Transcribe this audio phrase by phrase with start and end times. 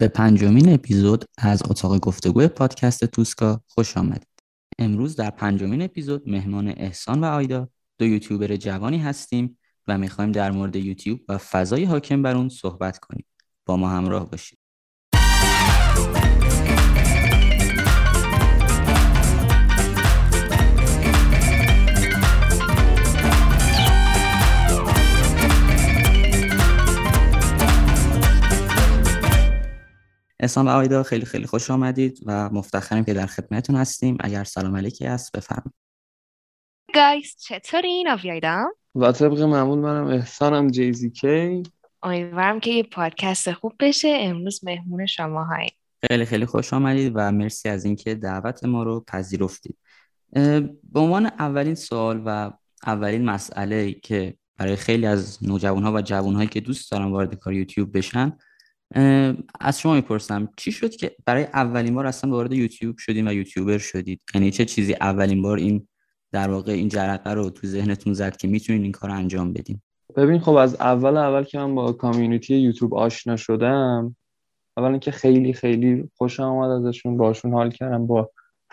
[0.00, 4.28] به پنجمین اپیزود از اتاق گفتگوی پادکست توسکا خوش آمدید.
[4.78, 9.58] امروز در پنجمین اپیزود مهمان احسان و آیدا دو یوتیوبر جوانی هستیم
[9.88, 13.26] و می‌خوایم در مورد یوتیوب و فضای حاکم بر اون صحبت کنیم.
[13.66, 14.57] با ما همراه باشید.
[30.40, 34.16] احسان و آیدا خیلی خیلی خوش آمدید و مفتخریم که در خدمتتون هستیم.
[34.20, 35.74] اگر سلام علیکی هست بفرمایید.
[36.94, 41.62] گایز چطورین؟ آویایدم و طبق معمول منم احسانم جیزی کی؟
[42.02, 44.18] امیدوارم که یه پادکست خوب بشه.
[44.20, 45.68] امروز مهمون شما های
[46.08, 49.76] خیلی خیلی خوش آمدید و مرسی از اینکه دعوت ما رو پذیرفتید.
[50.92, 52.50] به عنوان اولین سوال و
[52.86, 57.34] اولین مسئله که برای خیلی از نوجوان ها و جوان هایی که دوست دارن وارد
[57.34, 58.36] کار یوتیوب بشن
[59.60, 63.78] از شما می‌پرسم چی شد که برای اولین بار اصلا وارد یوتیوب شدین و یوتیوبر
[63.78, 65.88] شدید؟ یعنی چه چیزی اولین بار این
[66.32, 69.80] در واقع این جرقه رو تو ذهنتون زد که می‌تونین این کار انجام بدین؟
[70.16, 74.16] ببین خب از اول اول که من با کامیونیتی یوتیوب آشنا شدم
[74.76, 78.30] اولا که خیلی خیلی خوشم آمد ازشون باشون حال کردم با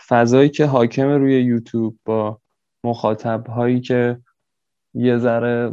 [0.08, 2.40] فضایی که حاکم روی یوتیوب با
[2.84, 4.20] مخاطب هایی که
[4.94, 5.72] یه ذره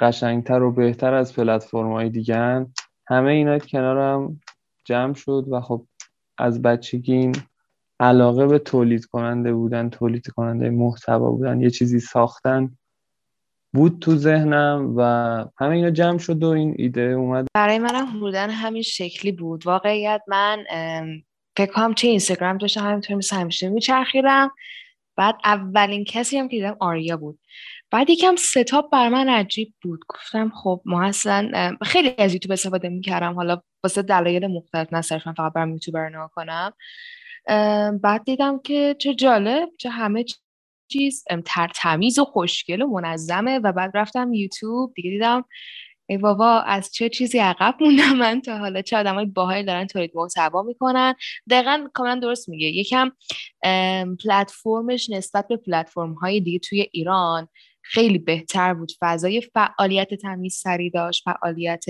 [0.00, 2.66] قشنگتر و بهتر از پلتفرم های دیگه
[3.08, 4.40] همه اینا کنارم
[4.84, 5.86] جمع شد و خب
[6.38, 7.32] از بچگی
[8.00, 12.78] علاقه به تولید کننده بودن تولید کننده محتوا بودن یه چیزی ساختن
[13.72, 15.02] بود تو ذهنم و
[15.58, 17.46] همه اینا جمع شد و این ایده اومد.
[17.54, 19.66] برای منم بودن همین شکلی بود.
[19.66, 20.64] واقعیت من
[21.56, 24.50] فکر کنم چه اینستاگرام داشتم همینطور مثل همیشه میچرخیدم.
[25.16, 27.38] بعد اولین کسی هم که دیدم آریا بود.
[27.90, 30.00] بعد یکم ستاپ بر من عجیب بود.
[30.08, 33.34] گفتم خب ما اصلا خیلی از یوتیوب استفاده می‌کردم.
[33.34, 36.72] حالا واسه دلایل مختلف نه صرفا فقط برم یوتیوبر نگاه کنم.
[38.02, 40.24] بعد دیدم که چه جالب چه همه
[40.88, 43.58] چیز ترتمیز و خوشگل و منظمه.
[43.58, 44.94] و بعد رفتم یوتیوب.
[44.94, 45.44] دیگه دیدم
[46.10, 50.10] ای بابا از چه چیزی عقب موندم من تا حالا؟ چه آدمای باحال دارن تولید
[50.14, 51.14] محتوا می‌کنن.
[51.50, 53.12] دقیقا کاملا درست میگه یکم
[54.24, 57.48] پلتفرمش نسبت به پلتفرم های دیگه توی ایران
[57.90, 58.92] خیلی بهتر بود.
[59.00, 60.08] فضای فعالیت
[60.64, 61.84] تری داشت فعالیت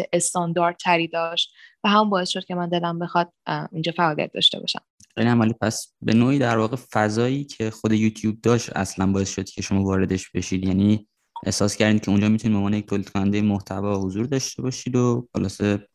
[0.85, 1.53] تری داشت
[1.85, 3.33] و هم باعث شد که من دلم بخواد
[3.73, 4.81] اینجا فعالیت داشته باشم.
[5.15, 5.55] خیلی عمالی.
[5.61, 9.85] پس به نوعی در واقع فضایی که خود یوتیوب داشت اصلا باعث شد که شما
[9.85, 10.65] واردش بشید.
[10.65, 11.09] یعنی
[11.47, 15.29] احساس کردید که اونجا می‌تونید به عنوان یک تولید کننده محتوا حضور داشته باشید و
[15.33, 15.89] خلاصه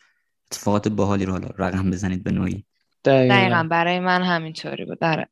[0.51, 2.65] اتفاقات باحالی رو حالا رقم بزنید به نوعی.
[3.05, 4.99] دقیقا, برای من همینطوری بود.
[4.99, 5.29] داره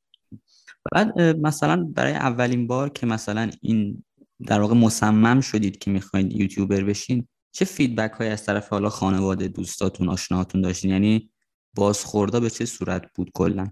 [0.92, 4.04] بعد مثلا برای اولین بار که مثلا این
[4.48, 7.28] در واقع مصمم شدید که می‌خواید یوتیوبر بشین.
[7.52, 11.30] چه فیدبک های از طرف حالا خانواده دوستاتون آشناهاتون داشتین؟ یعنی
[11.76, 13.72] بازخوردا به چه صورت بود کلا؟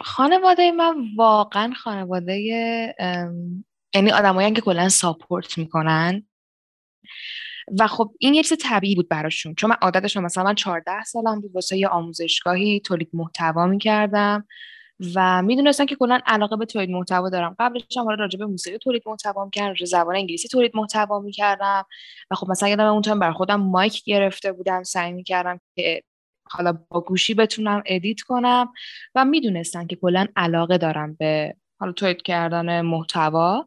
[0.00, 2.38] خانواده من واقعا خانواده
[3.94, 6.26] یعنی آدمایی که کلا ساپورت می‌کنن.
[7.80, 9.54] و خب این یه چیز طبیعی بود براشون.
[9.54, 14.46] چون من عادتشون مثلا من 14 سالم بود واسه یه آموزشگاهی تولید محتوا می‌کردم.
[15.14, 17.56] و می‌دونستن که کلا علاقه به تولید محتوا دارم.
[17.58, 21.84] قبلش هم راجع به موسیقی تولید محتوا می‌کردم راجع زبان انگلیسی تولید محتوا می‌کردم
[22.30, 26.02] و خب مثلا یادم اون تایم برای خودم mic گرفته بودم سعی می‌کردم که
[26.50, 28.72] حالا با گوشی بتونم edit کنم
[29.14, 33.66] و می‌دونستن که کلا علاقه دارم به حالا تولید کردن محتوا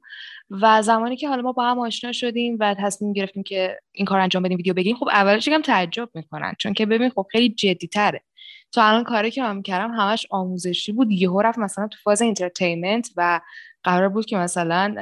[0.50, 4.20] و زمانی که حالا ما با هم آشنا شدیم و تصمیم گرفتیم که این کار
[4.20, 6.54] انجام بدیم ویدیو بگیم خب اولش یکم تعجب می‌کنن.
[6.60, 8.24] چون که ببین خب خیلی جدی تره
[8.78, 11.12] تو الان کاری که من کردم همش آموزشی بود.
[11.12, 13.42] یهو رفت مثلا تو فاز انترتینمنت و
[13.84, 14.96] قرار بود که مثلا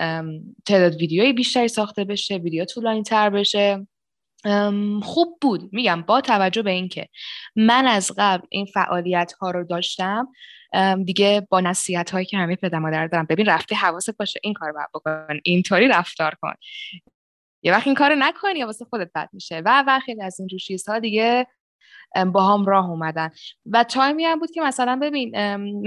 [0.65, 3.87] تعداد ویدیوی بیشتری ساخته بشه ویدیو طولانی تر بشه
[5.01, 5.69] خوب بود.
[5.73, 7.07] میگم با توجه به اینکه
[7.55, 10.27] من از قبل این فعالیت ها رو داشتم
[11.05, 14.71] دیگه با نصیحت هایی که همه پدر مادر دارم ببین رفته حواست باشه این کار
[14.71, 16.53] باید بکن اینطوری رفتار کن.
[17.63, 19.61] یه وقت این کار نکنی یا واسه خودت بد میشه.
[19.65, 21.47] و و از این چیزها دیگه
[22.33, 23.29] با هم راه اومدن.
[23.65, 25.37] و تایمی هم بود که مثلا ببین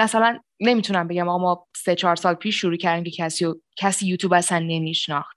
[0.03, 3.47] مثلا نمی‌تونم بگم آقا ما سه چهار سال پیش شروع کردیم که کسی
[3.77, 5.37] کسی یوتیوب اصلا نمیشناخت.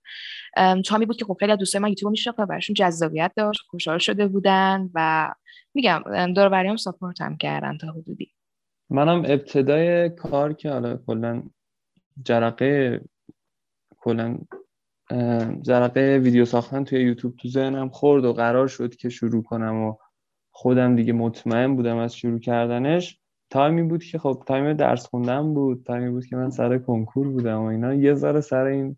[0.85, 4.89] تایمی بود که خب خیلی دوستای من یوتیوب میشناختن براشون جذابیت داشت خوشحال شده بودن
[4.93, 5.31] و
[5.73, 6.03] میگم
[6.33, 8.31] دور هم support هم کردن تا حدودی.
[8.89, 11.43] منم ابتدای کار که حالا کلا
[12.25, 13.01] جرقه
[13.97, 14.37] کلا
[15.61, 19.95] جرقه ویدیو ساختن توی یوتیوب تو ذهنم خورد و قرار شد که شروع کنم و
[20.51, 23.19] خودم دیگه مطمئن بودم از شروع کردنش.
[23.49, 25.83] تایمی بود که خب تایم درس خوندن بود.
[25.85, 27.93] تایمی بود که من سر کنکور بودم و اینا.
[27.93, 28.97] یه ذره سر این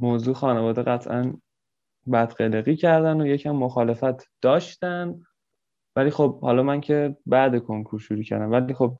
[0.00, 1.32] موضوع خانواده قطعا
[2.12, 5.20] بدقلقی کردن و یکم مخالفت داشتن.
[5.96, 8.50] ولی خب حالا من که بعد کنکور شروع کردم.
[8.50, 8.96] ولی خب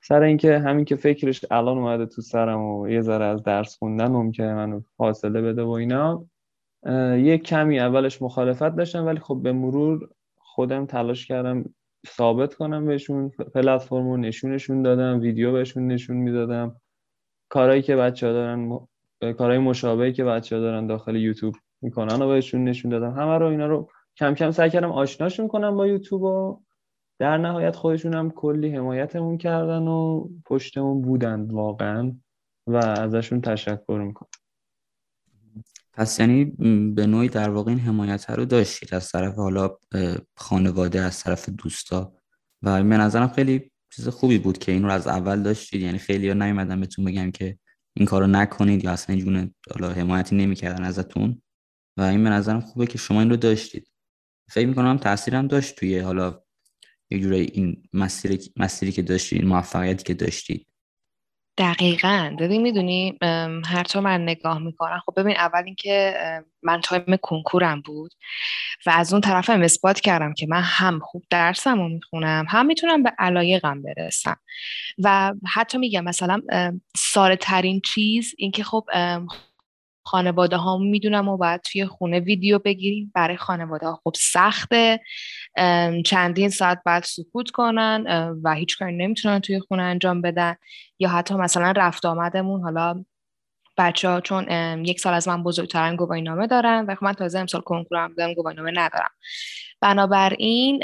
[0.00, 4.30] سر اینکه همین که فکرش الان اومده تو سرم و یه ذره از درس خوندن
[4.30, 6.24] که منو فاصله بده و اینا
[7.16, 9.06] یه کمی اولش مخالفت داشتم.
[9.06, 10.08] ولی خب به مرور
[10.58, 11.64] خودم تلاش کردم
[12.06, 16.76] ثابت کنم بهشون پلتفرم رو نشونشون دادم ویدیو بهشون نشون می‌دادم.
[17.48, 18.78] کارهایی که بچه ها دارن
[19.20, 23.10] کارهای مشابهی که بچه ها دارن داخل یوتیوب می‌کنن و بهشون نشون دادم.
[23.10, 26.60] همه رو اینا رو کم کم سعی کردم آشناشون کنم با یوتیوب و
[27.20, 32.12] در نهایت خودشون هم کلی حمایتمون کردن و پشتمون بودن واقعا
[32.66, 34.28] و ازشون تشکر می‌کنم.
[35.98, 36.44] پس یعنی
[36.94, 39.76] به نوعی در واقع این حمایت رو داشتید از طرف حالا
[40.36, 42.14] خانواده از طرف دوستا.
[42.62, 45.82] و به نظرم خیلی چیز خوبی بود که این رو از اول داشتید.
[45.82, 47.58] یعنی خیلی ها نیومدن بهتون بگم که
[47.96, 51.42] این کارو نکنید یا اصلا این حالا حمایتی نمی‌کردن ازتون.
[51.96, 53.88] و این به نظرم خوبه که شما این رو داشتید.
[54.50, 56.42] فکر می‌کنم تاثیرم داشت توی حالا
[57.10, 60.66] یه جوری این مسیری, مسیری که داشتید این موفقیتی که داشتید.
[61.58, 62.36] دقیقا.
[62.38, 63.18] ببین می‌دونی
[63.64, 66.14] هر طور من نگاه می‌کنم خب ببین اول اینکه
[66.62, 68.14] من تایم کنکورم بود
[68.86, 72.66] و از اون طرف هم اثبات کردم که من هم خوب درسم رو می‌خونم هم
[72.66, 74.36] می‌تونم به علایقم برسم.
[74.98, 76.42] و حتی میگم مثلا
[76.96, 78.84] ساره ترین چیز اینکه خب
[80.04, 85.00] خانواده ها می‌دونم و باید توی خونه ویدیو بگیریم برای خانواده ها خب سخته.
[86.04, 88.04] چندین ساعت بعد سکوت کنن
[88.44, 90.54] و هیچ کاری نمی‌تونن توی خونه انجام بدن
[90.98, 93.04] یا حتی مثلا رفت آمدمون حالا
[93.78, 94.44] بچه ها چون
[94.84, 98.34] یک سال از من بزرگترن گواهی نامه دارن و خب من تازه امسال کنکورم بودم
[98.34, 99.10] گواهی نامه ندارم.
[99.80, 100.78] بنابراین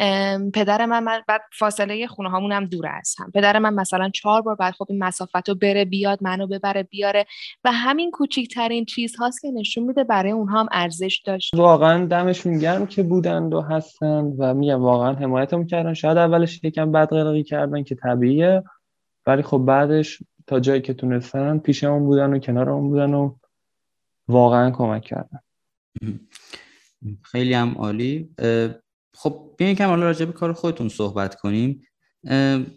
[0.50, 3.30] پدر من, من بعد فاصله خونه هامون هم دور از هم.
[3.30, 7.26] پدر من مثلا چهار بار بعد خب این مسافت رو بره بیاد منو ببره بیاره
[7.64, 11.54] و همین کوچیکترین چیز هاست که نشون میده برای اونها هم ارزش داشت.
[11.54, 15.94] واقعا دمشون گرم که بودند و هستن و میگم واقعا حمایتمون کردن.
[15.94, 18.62] شاید اولش یکم بد قلقی کردن که طبیعیه
[19.26, 23.36] ولی خب بعدش تا جایی که تونستن پیشمون بودن و کنارمون بودن و
[24.28, 25.40] واقعا کمک کردن.
[27.22, 28.34] خیلی هم عالی.
[29.14, 31.82] خب بیاین کم حالا راجع به کار خودتون صحبت کنیم.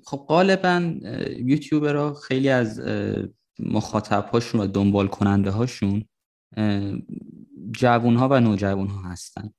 [0.06, 0.94] خب غالبا
[1.38, 2.82] یوتیوبرها خیلی از
[3.60, 6.06] مخاطب هاشون و دنبال کننده هاشون
[7.72, 9.54] جوون ها و نوجوان ها هستن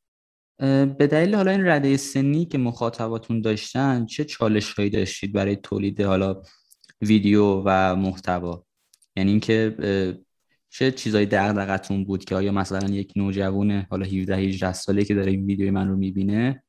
[0.87, 6.01] به دلیل حالا این رده سنی که مخاطباتون داشتن چه چالش هایی داشتید برای تولید
[6.01, 6.43] حالا
[7.01, 8.65] ویدیو و محتوا.
[9.17, 9.75] یعنی اینکه
[10.71, 15.31] چه چیزای دغدغتون بود که آیا مثلا یک نوجوان حالا 17 18 ساله که داره
[15.31, 16.63] این ویدیوی من رو می‌بینه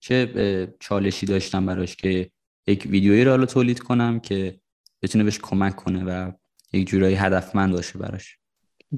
[0.00, 2.30] چه چالشی داشتم براش که
[2.66, 4.60] یک ویدیویی رو حالا تولید کنم که
[5.02, 6.32] بتونه بهش کمک کنه و
[6.72, 8.38] یک جورایی هدفمند باشه براش؟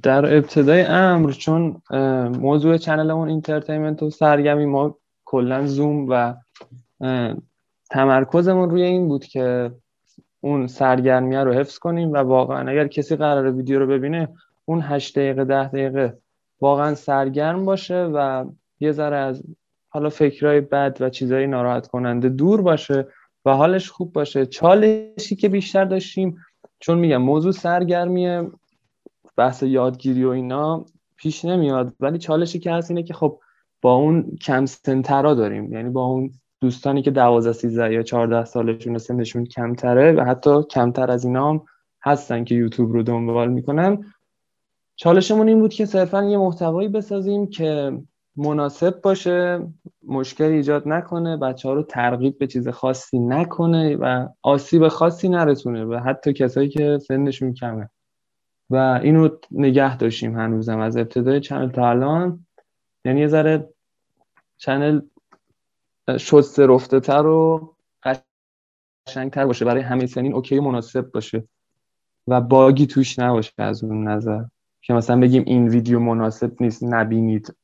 [0.03, 1.83] در ابتدای امر چون
[2.39, 6.35] موضوع channel مون entertainment و سرگرمی ما کلا زوم و
[7.91, 9.73] تمرکزمون روی این بود که
[10.45, 14.29] اون سرگرمیه رو حفظ کنیم و واقعا اگر کسی قرار ویدیو رو ببینه
[14.65, 16.19] اون هشت دقیقه ده دقیقه
[16.61, 18.45] واقعا سرگرم باشه و
[18.81, 19.43] یه ذره از
[19.89, 23.07] حالا فکرهای بد و چیزهای ناراحت کننده دور باشه
[23.45, 24.47] و حالش خوب باشه.
[24.47, 26.37] چالشی که بیشتر داشتیم
[26.81, 28.51] چون میگم موضوع سرگرمیه
[29.37, 30.85] بحث یادگیری و اینا
[31.17, 33.41] پیش نمیاد ولی چالشی که هست اینه که خب
[33.83, 35.73] با اون کم سنترا داریم.
[35.73, 36.31] یعنی با اون
[36.65, 41.63] دوستانی که 12 13 یا 14 سالشون سنشون کمتره و حتی کمتر از اینا هم
[42.03, 44.05] هستن که یوتیوب رو دنبال می‌کنن.
[44.97, 47.99] چالشمون این بود که صرفا یه محتوایی بسازیم که
[48.37, 49.67] مناسب باشه
[50.07, 55.85] مشکل ایجاد نکنه بچه ها رو ترغیب به چیز خاصی نکنه و آسیب خاصی نرسونه
[55.85, 57.91] و حتی کسایی که سنشون کمه.
[58.71, 62.47] و اینو نگه داشتیم هنوزم از ابتدای چنل تا الان.
[63.05, 63.69] یعنی یه ذره
[64.59, 65.01] channel
[66.19, 67.75] شسته رفته تر و
[69.07, 69.65] قشنگتر باشه.
[69.65, 71.49] برای همه سنین okay مناسب باشه.
[72.29, 74.45] و bug ی توش نباشه از اون نظر.
[74.83, 77.57] که مثلا بگیم این ویدیو مناسب نیست نبینید.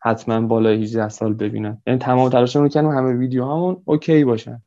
[0.00, 1.82] حتما بالای 18 سال ببینن.
[1.86, 4.62] یعنی تمام تلاشمون رو کردیم همه ویدیو همون okay باشن.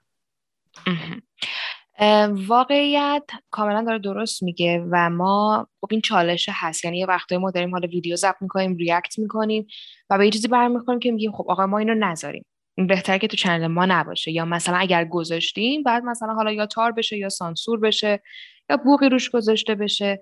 [2.30, 6.86] واقعیت کاملا داره درست میگه و ما خب این چالش هست.
[6.86, 9.68] یعنی یه وقتایی ما داریم حالا ویدیو ضبط می‌کنیم react می‌کنیم
[10.10, 12.46] و به یه چیزی برمیخوریم که میگیم خب آقا ما اینو نذاریم.
[12.78, 14.32] این بهتره که تو چنل ما نباشه.
[14.32, 18.22] یا مثلا اگر گذاشتیم بعد مثلا حالا یا تار بشه یا سانسور بشه
[18.70, 20.22] یا بوقی روش گذاشته بشه.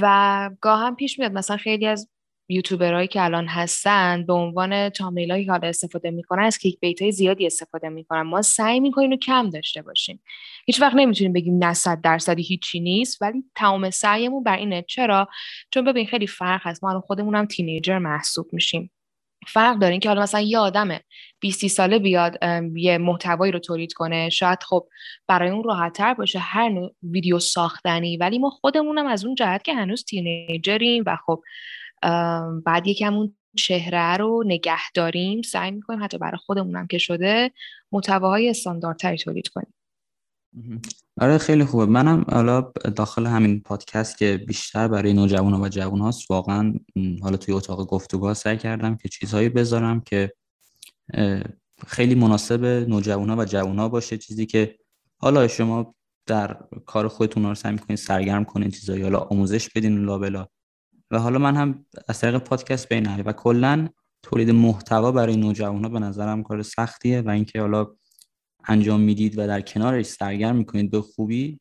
[0.00, 2.08] و گاه هم پیش میاد مثلا خیلی از
[2.50, 7.12] یوتیوبرهایی که الان هستن به عنوان تامیلایی که حالا استفاده می‌کنن از کلیک بیت های
[7.12, 8.22] زیادی استفاده می‌کنن.
[8.22, 10.22] ما سعی می‌کنیم رو کم داشته باشیم.
[10.66, 14.84] هیچ وقت نمی‌تونیم بگیم نه صد درصدی هیچی نیست ولی تمام سعیمون بر اینه.
[14.88, 15.28] چرا؟
[15.70, 16.84] چون ببین خیلی فرق هست.
[16.84, 18.90] ما الان خودمون هم تینیجر محسوب میشیم.
[19.48, 19.98] فرق داره.
[19.98, 20.98] که حالا مثلا یه آدم
[21.40, 22.38] 20 ساله بیاد
[22.74, 24.88] یه محتوایی رو تولید کنه شاید خب
[25.26, 28.16] برای اون راحتتر باشه هر نوع ویدیو ساختنی.
[28.16, 31.42] ولی ما خودمونم از اون جهت که هنوز تینیجریم و خب
[32.64, 37.50] بعد یکم اون چهره رو نگه داریم سعی می‌کنیم حتی برای خودمونم که شده
[37.92, 39.74] محتواهای استانداردتری تولید کنیم.
[41.20, 41.86] آره خیلی خوبه.
[41.86, 42.60] منم حالا
[42.96, 46.74] داخل همین پادکست که بیشتر برای نوجوان و جوان هاست واقعا
[47.22, 50.32] حالا توی اتاق گفتگو سعی کردم که چیزهایی بذارم که
[51.86, 54.18] خیلی مناسب نوجوان و جوان باشه.
[54.18, 54.78] چیزی که
[55.20, 55.94] حالا شما
[56.26, 60.46] در کار خودتون رو سعی می‌کنید سرگرم کنین چیزایی حالا آموزش بدین لابلا
[61.10, 63.88] و حالا من هم از طریق پادکست بین و کلا
[64.22, 67.86] تولید محتوا برای نوجوان ها به نظرم کار سختیه و اینکه حالا
[68.68, 71.60] انجام می‌دید و در کنارش سرگرم می‌کنید به خوبی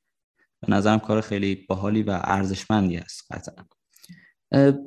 [0.62, 3.66] به نظرم کار خیلی باحالی و ارزشمندی است قطعا.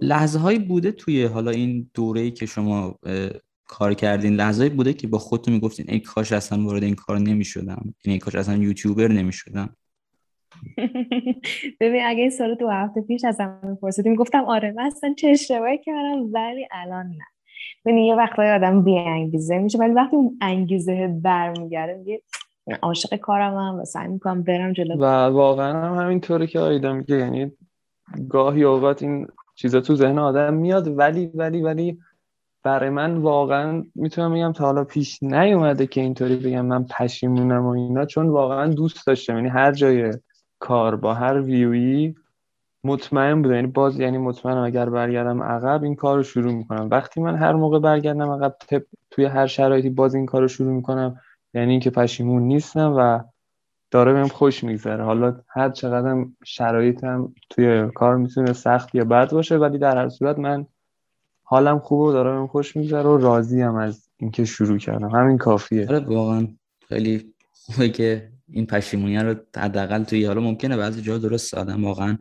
[0.02, 2.98] لحظه هایی بوده توی حالا این دوره که شما
[3.64, 7.94] کار کردین لحظه بوده که با خودتون می‌گفتین ای کاش اصلا وارد این کار نمی‌شدم
[8.04, 9.76] یعنی ای کاش اصلا یوتیوبر نمی‌شدم.
[11.80, 15.28] ببین اگه این سال دو هفته پیش از من پرسیدیم گفتم آره من اصلا چه
[15.28, 17.24] اشتباهی کردم ولی الان نه.
[17.84, 22.22] ببین یه وقتای آدم بی انگیزه میشه ولی وقتی اون انگیزه برمیگرده میگه
[22.82, 24.96] عاشق کارم هم و سعی می‌کنم برم جلو.
[24.96, 27.52] و واقعا هم همینطوره که آیدا میگه یعنی
[28.28, 31.98] گاهی اوقات این چیزا تو ذهن آدم میاد ولی ولی ولی
[32.62, 37.68] برای من واقعا می‌تونم بگم تا حالا پیش نیومده که اینطوری بگم من پشیمونم و
[37.68, 39.36] اینا چون واقعا دوست داشتم.
[39.36, 40.12] یعنی هر جای
[40.58, 42.14] کار با هر ویویی
[42.84, 43.54] مطمئن بودم.
[43.54, 46.88] یعنی باز یعنی مطمئنم اگر برگردم عقب این کار رو شروع می‌کنم.
[46.90, 48.56] وقتی من هر موقع برگردم عقب
[49.10, 51.20] توی هر شرایطی باز این کار رو شروع می‌کنم.
[51.54, 53.20] یعنی اینکه پشیمون نیستم و
[53.90, 55.04] داره بهم خوش میگذره.
[55.04, 60.38] حالا هر چقدر شرایطم توی کار می‌تونه سخت یا بد باشه ولی در هر صورت
[60.38, 60.66] من
[61.42, 65.08] حالم خوبه و داره بهم خوش میگذره و راضیم از اینکه شروع کردم.
[65.08, 65.88] همین کافیه.
[65.88, 66.48] آره واقعا
[66.88, 72.18] خیلی خوبه که این پشیمونی رو حداقل توی حالا ممکنه بعضی جا درست آدم واقعا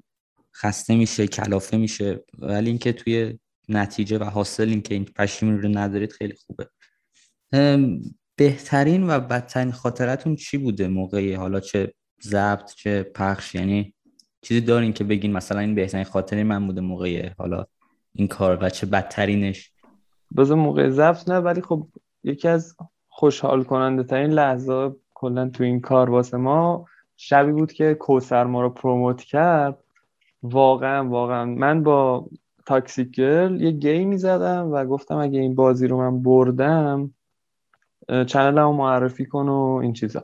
[0.62, 2.24] خسته میشه کلافه میشه.
[2.39, 3.39] ولی اینکه توی
[3.70, 6.70] نتیجه و حاصل اینکه این پشیمونی رو ندارید خیلی خوبه.
[8.36, 13.94] بهترین و بدترین خاطرتون چی بوده موقعی؟ حالا چه ضبط چه پخش؟ یعنی
[14.42, 17.66] چیزی دارین که بگین مثلا این بهترین خاطره من بوده موقعی حالا
[18.13, 19.72] این کار و چه بدترینش؟
[20.38, 21.88] بذار موقع ضبط نه ولی خب
[22.24, 22.75] یکی از
[23.10, 26.86] خوشحال کننده ترین لحظه کلا تو این کار واسه ما
[27.18, 29.84] شبی بود که کوسر ما رو پروموت کرد.
[30.43, 31.46] واقعا واقعا.
[31.46, 32.27] من با
[32.65, 37.13] تاکسی گرل یه game ی زدم و گفتم اگه این بازی رو من بردم
[38.27, 40.24] channel رو معرفی کن و این چیزا.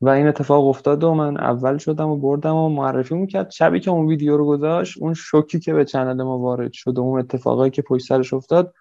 [0.00, 3.90] و این اتفاق افتاد و من اول شدم و بردم و معرفی می‌کرد شبی که
[3.90, 7.70] اون ویدیو رو گذاشت اون شوکی که به channel ما وارد شد و اون اتفاقایی
[7.70, 8.74] که پشت سرش افتاد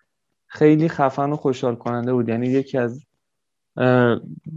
[0.48, 2.30] خیلی خفن و خوشحال کننده بود.
[2.30, 3.06] یعنی یکی از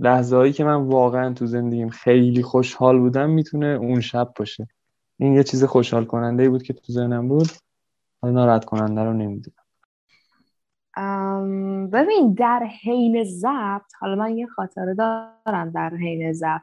[0.01, 4.69] لحظه هایی که من واقعا تو زندگیم خیلی خوشحال بودم می‌تونه اون شب باشه.
[5.19, 7.49] این یه چیز خوشحال کننده بود که تو ذهنم بود.
[8.23, 9.57] حالا ناراحت کننده رو نمی‌دونم.
[11.93, 16.61] ببین در حین ضبط حالا من یه خاطره دارم در حین ضبط.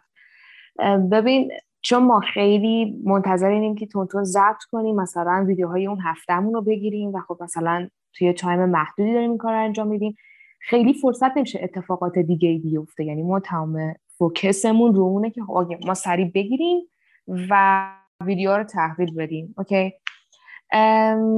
[1.11, 7.13] ببین چون ما خیلی منتظرینیم که تونتون ضبط کنیم مثلا ویدیوهای اون هفتهمون رو بگیریم
[7.13, 10.15] و خب مثلا توی تایم محدودی داریم این کار رو انجام میدیم.
[10.59, 13.05] خیلی فرصت نمیشه اتفاقات دیگه ای بیفته.
[13.05, 16.81] یعنی ما تمام فوکسمون رو اونه که خب ما سریع بگیریم
[17.27, 17.85] و
[18.25, 19.93] ویدیو رو تحویل بدیم اوکی؟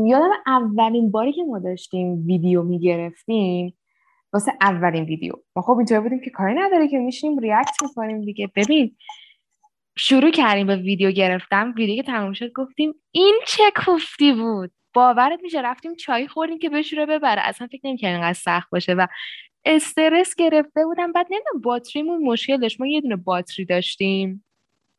[0.09, 3.77] یادم اولین باری که ما داشتیم ویدیو می‌گرفتیم
[4.33, 5.33] واسه اولین ویدیو.
[5.55, 8.51] ما خب اینطور بودیم که کاری نداره که میشیم ریاکت می‌کنیم دیگه.
[8.55, 8.95] ببین
[9.97, 11.73] شروع کردیم به ویدیو گرفتم.
[11.77, 16.69] ویدیو که تموم شد گفتیم این چه کوفتی بود؟ باورت میشه رفتیم چای خوردیم که
[16.69, 17.41] بشوره ببره.
[17.41, 19.07] اصلا فکر نمی‌کردیم اینقدر سخت باشه و
[19.65, 21.11] استرس گرفته بودم.
[21.11, 22.81] بعد نمی‌دونم باتریمون مشکل داشت.
[22.81, 24.45] ما یه دونه باتری داشتیم.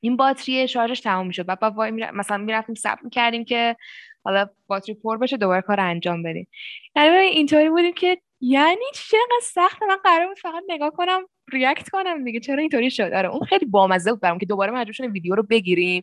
[0.05, 1.47] این باتری شارژش تموم می‌شد.
[1.47, 3.77] بعد وای مثلا می‌رفتیم ثبت می‌کردیم که
[4.25, 6.49] حالا باتری پر بشه دوباره کار انجام بدیم.
[6.97, 12.25] یعنی اینطوری بودیم که یعنی چقدر سخت من قرار بود فقط نگاه کنم ریاکت کنم
[12.25, 12.41] دیگه.
[12.41, 15.43] چرا اینطوری شد؟ آره اون خیلی بامزه بود برام که دوباره مجبور شدیم ویدیو رو
[15.43, 16.03] بگیریم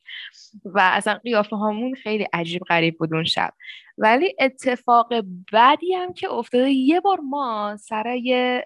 [0.66, 3.54] و اصلا قیافه هامون خیلی عجیب غریب بود اون شب.
[3.98, 5.08] ولی اتفاق
[5.54, 8.18] بعدی هم که افتاده یه بار ما سر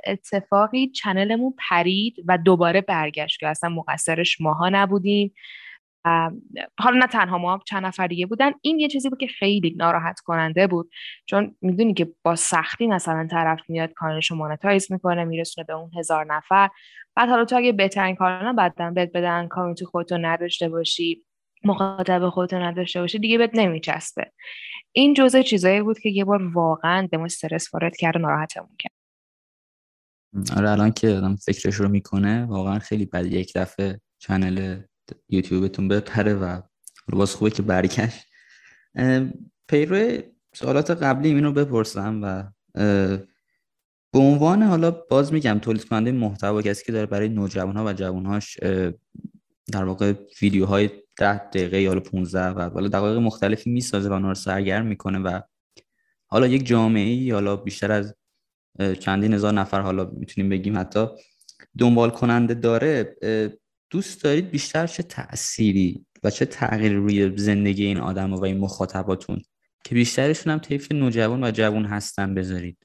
[0.05, 3.39] اتفاقی چنلمون پرید و دوباره برگشت.
[3.39, 5.33] که اصلا مقصرش ماها نبودیم.
[6.79, 8.51] حالا نه تنها ما چند نفر دیگه بودن.
[8.61, 10.91] این یه چیزی بود که خیلی ناراحت کننده بود.
[11.25, 15.91] چون می‌دونی که با سختی مثلا طرف میاد کانالش رو مانتایز می‌کنه میرسونه به اون
[15.97, 16.69] هزار نفر.
[17.15, 21.23] بعد حالا تو اگه بهترین کارا بعدا بهت بدن کامیونیتی خودتو نداشته باشی
[21.63, 24.31] مخاطب خودتو نداشته باشی دیگه بهت نمیچسبه.
[24.91, 28.91] این جزء چیزایی بود که یه بار واقعا به استرس وارد کرد و ناراحتمون کرد.
[30.57, 34.81] آره الان که آدم فکرش رو می‌کنه واقعا خیلی بد یک دفعه چنل
[35.29, 36.61] یوتیوبتون بپره و
[37.09, 38.25] باز خوبه که برگشت.
[39.67, 40.21] پیرو
[40.55, 42.43] سوالات قبلی اینو بپرسم و
[44.13, 47.93] به عنوان حالا باز میگم تولید کننده محتوا کسی که داره برای نوجوان ها و
[47.93, 48.57] جوانهاش
[49.71, 54.35] در واقع ویدیوهای ده دقیقه یا 15 و حالا دقایق مختلفی می‌سازه و اونها رو
[54.35, 55.41] سرگرم می‌کنه و
[56.27, 58.15] حالا یک جامعه ای حالا بیشتر از
[58.99, 61.07] چندین هزار نفر حالا می‌تونیم بگیم حتی
[61.77, 63.15] دنبال کننده داره
[63.89, 69.41] دوست دارید بیشتر چه تأثیری و چه تغییری روی زندگی این آدم و این مخاطباتون
[69.83, 72.77] که بیشترشون هم طیف نوجوان و جوان هستن بذارید؟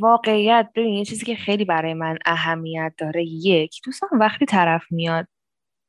[0.00, 5.26] واقعیت ببین یه چیزی که خیلی برای من اهمیت داره یک دوستان وقتی طرف میاد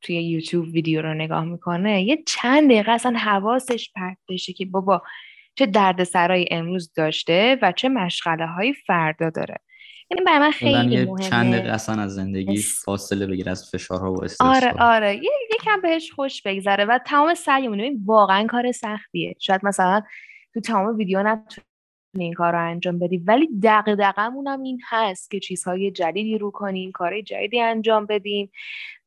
[0.02, 5.02] توی یوتیوب ویدیو رو نگاه می‌کنه یه چند دقیقه اصلا حواسش پرت بشه که بابا
[5.54, 9.56] چه دردسرایی امروز داشته و چه مشغله های فردا داره.
[10.08, 11.22] این برای من خیلی مهمه.
[11.22, 15.20] چند دقیقه از زندگی فاصله بگیر از فشارها و استرس آره آره.
[15.54, 19.34] یکم بهش خوش بگذره و تمام سعیمون این واقعا کار سختیه.
[19.38, 20.02] شاید مثلا
[20.54, 21.66] تو تمام ویدیو نتونی
[22.18, 26.92] این کار رو انجام بدی ولی دقیقمون هم این هست که چیزهای جدیدی رو کنیم
[26.92, 28.50] کار جدیدی انجام بدیم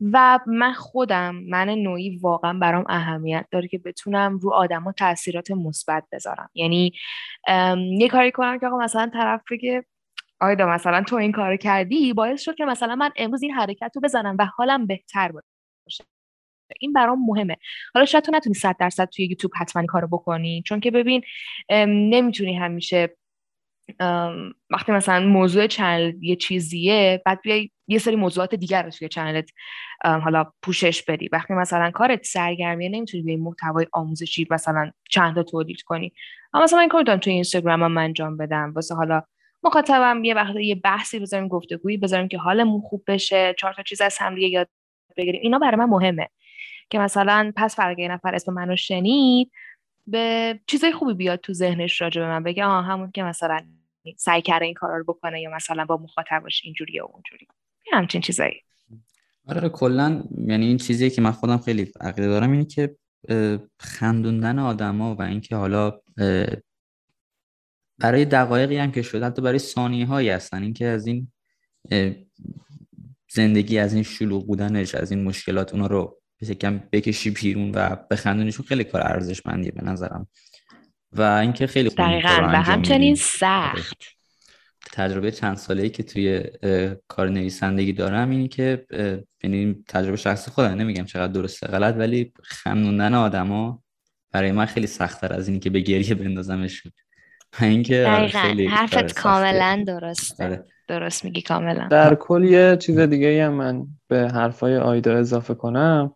[0.02, 5.52] و من خودم من نوعی واقعا برام اهمیت داره که بتونم رو آدم ها تاثیرات
[5.52, 6.50] مثبت بذارم.
[6.54, 6.94] یعنی
[8.00, 9.86] یه کاری کنم که آقا مثلا طرف بگه
[10.40, 14.02] آیدا مثلا تو این کار کردی باعث شد که مثلا من امروز این حرکت رو
[14.02, 16.04] بزنم و حالم بهتر باشه.
[16.80, 17.58] این برام مهمه.
[17.94, 21.22] حالا شاید تو نتونی صد درصد توی یوتیوب حتما کارو بکنی چون که ببین
[21.88, 23.16] نمی‌تونی همیشه
[24.70, 29.50] وقتی مثلا موضوع چنل یه چیزیه بعد بیای یه سری موضوعات دیگر رو توی چنلت
[30.04, 31.30] حالا پوشش بدی.
[31.32, 36.14] وقتی مثلا کارت سرگرمیه نمی‌تونی به محتوای آموزشی مثلا چند تا تولید کنی.
[36.54, 38.74] اما مثلا این کار توی اینستاگرام انجام بدم.
[38.76, 39.22] واسه حالا
[39.64, 44.02] مخاطبم یه وقت یه بحثی بذاریم گفتگویی بذاریم که حالمون خوب بشه چهار تا چیز
[44.02, 44.70] از هم یاد
[45.18, 45.42] بگیریم.
[45.44, 46.30] اینا برای من مهمه
[46.90, 49.52] که مثلا پس فرق یه نفر اسم منو شنید
[50.08, 53.60] به چیزای خوبی بیاد تو ذهنش راجع به من بگه آها همون که مثلا
[54.18, 57.48] سعی کرده این کارا رو بکنه یا مثلا با مخاطبش اینجوری یا اونجوری.
[57.92, 58.62] همچین چیزایی.
[59.48, 62.96] آره کلا یعنی این چیزی که من خودم خیلی عقیده دارم اینه که
[63.80, 66.00] خندوندن آدما و اینکه حالا
[68.00, 70.64] برای دقایقی هم که شده حتی برای ثانیه هایی هستن.
[70.64, 71.32] اینکه از این
[73.32, 76.22] زندگی از این شلوغ بودنش از این مشکلات اونا رو
[76.60, 80.28] کم بکشی بیرون و بخندونیشون خیلی کار ارزشمندیه به نظرم.
[81.12, 84.04] و اینکه خیلی دقیقاً و همچنین سخت.
[84.92, 86.44] تجربه چند ساله ای که توی
[87.08, 88.86] کار نویسندگی دارم اینی که
[89.44, 93.84] یعنی تجربه شخصی خودم نمیگم چقدر درسته غلط ولی خندوندن آدما
[94.32, 96.84] برای من خیلی سختتر از اینی که به گریه بندازمش
[97.62, 100.44] اینکه آره، خیلی حرفت کاملا درسته.
[100.44, 100.66] آره.
[100.88, 101.88] درست میگی کاملا.
[101.88, 106.14] در کل یه چیز دیگه هم من به حرفای آیدا اضافه کنم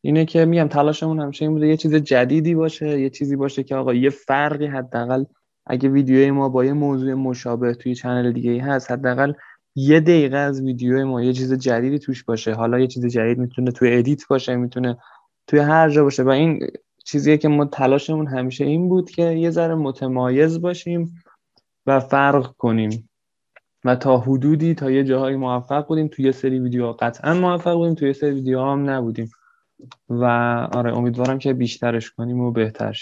[0.00, 3.74] اینه که میگم تلاشمون همیشه این بوده یه چیز جدیدی باشه یه چیزی باشه که
[3.74, 5.24] آقا یه فرقی حداقل
[5.66, 9.32] اگه ویدیوی ما با یه موضوع مشابه توی چنل دیگه ای هست حداقل
[9.74, 12.54] یه دقیقه از ویدیو ما یه چیز جدیدی توش باشه.
[12.54, 14.96] حالا یه چیز جدید می‌تونه توی ادیت باشه می‌تونه
[15.46, 16.22] توی هر جا باشه.
[16.22, 16.66] و این
[17.10, 21.14] چیزیه که ما تلاشمون همیشه این بود که یه ذره متمایز باشیم
[21.86, 23.08] و فرق کنیم.
[23.84, 26.08] و تا حدودی تا یه جاهایی موفق بودیم.
[26.08, 29.30] توی یه سری ویدیوها قطعا موفق بودیم توی یه سری ویدیوها هم نبودیم.
[30.08, 30.24] و
[30.72, 32.96] آره امیدوارم که بیشترش کنیم و بهتر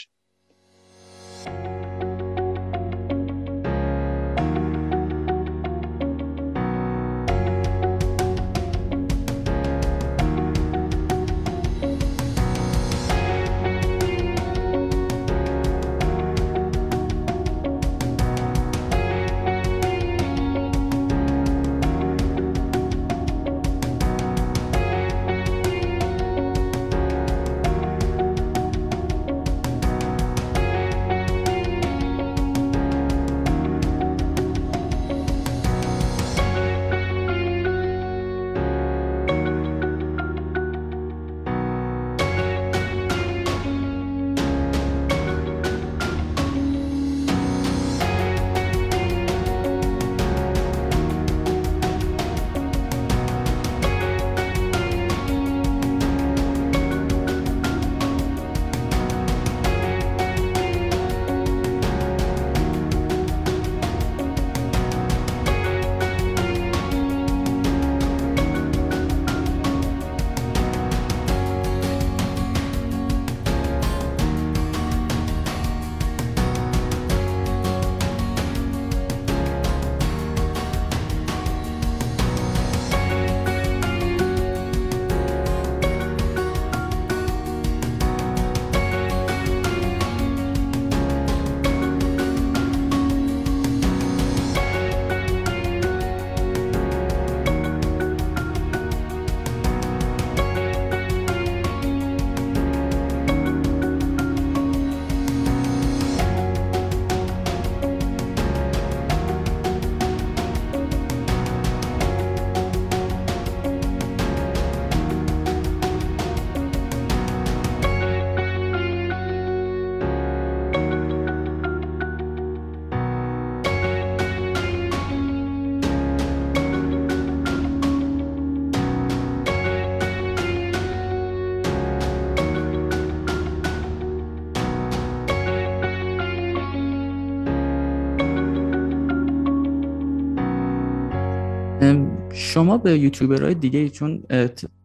[142.33, 144.23] شما به یوتیوبرهای دیگه چون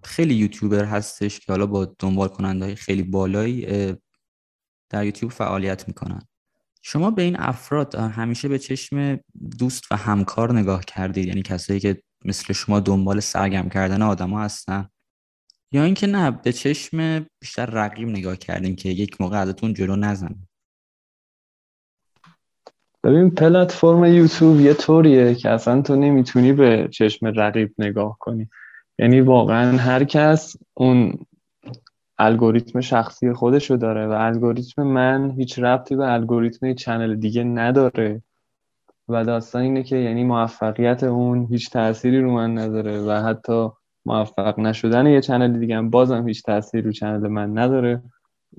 [0.04, 3.66] خیلی یوتیوبر هستش که حالا با دنبال کننده خیلی بالایی
[4.90, 6.22] در یوتیوب فعالیت می‌کنن.
[6.82, 9.20] شما به این افراد همیشه به چشم
[9.60, 14.90] دوست و همکار نگاه کردید؟ یعنی کسایی که مثل شما دنبال سرگرم کردن آدما هستن؟
[15.72, 20.36] یا اینکه نه به چشم بیشتر رقیب نگاه کردین که یک موقع ازتون جلو نزن
[23.04, 28.50] ببین پلتفرم یوتیوب یه طوریه که اصلا تو نمی‌تونی به چشم رقیب نگاه کنی.
[29.00, 31.14] یعنی واقعا هر کس اون
[32.18, 38.22] الگوریتم شخصی خودشو داره و الگوریتم من هیچ ربطی به الگوریتم channel دیگه نداره.
[39.08, 43.70] و داستان اینه که یعنی موفقیت اون هیچ تأثیری رو من نداره و حتی
[44.06, 48.02] موفق نشدن یه channel دیگه هم بازم هیچ تأثیری رو channel من نداره.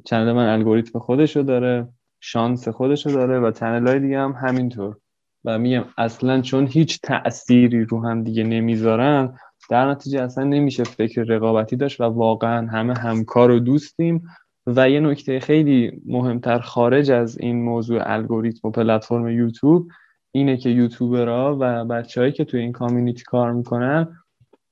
[0.05, 1.89] چنل من الگوریتم خودشو داره.
[2.27, 4.97] شانس خودشو داره و چنل های دیگه هم همینطور.
[5.45, 9.39] و میگم اصلا چون هیچ تأثیری رو هم دیگه نمی‌ذارن
[9.71, 14.23] در نتیجه اصلا نمیشه فکر رقابتی داشت و واقعا همه همکار و دوستیم.
[14.67, 19.89] و یه نکته خیلی مهمتر خارج از این موضوع الگوریتم و پلتفرم یوتیوب
[20.33, 24.17] اینه که یوتیوبرها و بچههایی که توی این کامیونیتی کار می‌کنن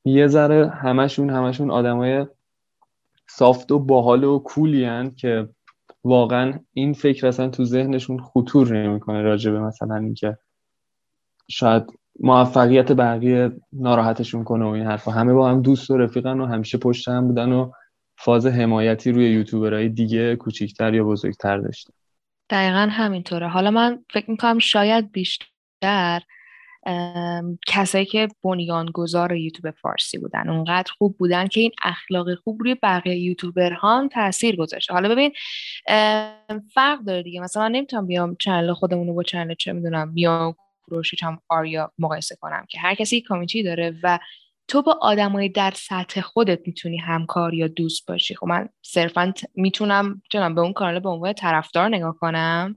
[0.05, 2.27] یه ذره همشون همشون آدمای
[3.29, 5.49] سافت و باحال و کولی که
[6.05, 10.38] واقعا این فکر اصلا تو ذهنشون خطور نمی‌کنه راجع به مثلا اینکه
[11.51, 11.83] شاید
[12.21, 15.11] موفقیت بقیه ناراحتشون کنه و این حرفا.
[15.11, 17.71] همه با هم دوست و رفیقن و همیشه پشت هم بودن و
[18.19, 21.93] فاز حمایتی روی یوتیوبرهای دیگه کوچیکتر یا بزرگتر داشتن.
[22.51, 23.49] دقیقا همینطوره.
[23.49, 26.23] حالا من فکر می‌کنم شاید بیشتر
[27.66, 33.16] کسایی که بنیانگذار یوتیوب فارسی بودن اونقدر خوب بودن که این اخلاق خوب روی بقیه
[33.16, 34.95] یوتیوبرها هم تاثیر گذاشته.
[34.95, 35.33] حالا ببین
[36.75, 37.40] فرق داره دیگه.
[37.40, 40.55] مثلا نمی‌تونم بیام چنل خودمون رو با چنل چه می‌دونم بیام
[40.87, 44.18] کروشیچ هم آریا مقایسه کنم که هر کسی کامیتی داره و
[44.68, 48.35] تو با آدمای در سطح خودت می‌تونی همکار یا دوست باشی.
[48.35, 52.77] خب من صرفا می‌تونم چنم به اون کانال به عنوان طرفدار نگاه کنم.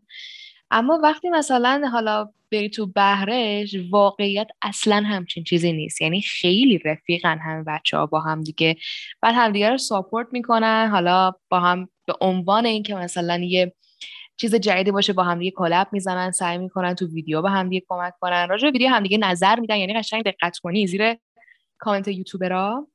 [0.72, 6.02] اما وقتی مثلا حالا بری تو بهرش واقعیت اصلا همچین چیزی نیست.
[6.02, 8.76] یعنی خیلی رفیقن همه بچه ها با هم دیگه.
[9.22, 10.90] بعد همدیگه رو support می‌کنن.
[10.92, 13.74] حالا با هم به عنوان اینکه مثلا یه
[14.38, 18.48] چیز جدیدی باشه با همدیگه collab می‌زنن سعی می‌کنن تو ویدیو با همدیگه کمک کنن.
[18.50, 19.78] راجع به ویدیو همدیگه نظر میدن.
[19.78, 20.88] یعنی قشنگ دقت کنی.
[20.88, 21.16] زیر
[21.80, 22.88] comment YouTuber ها.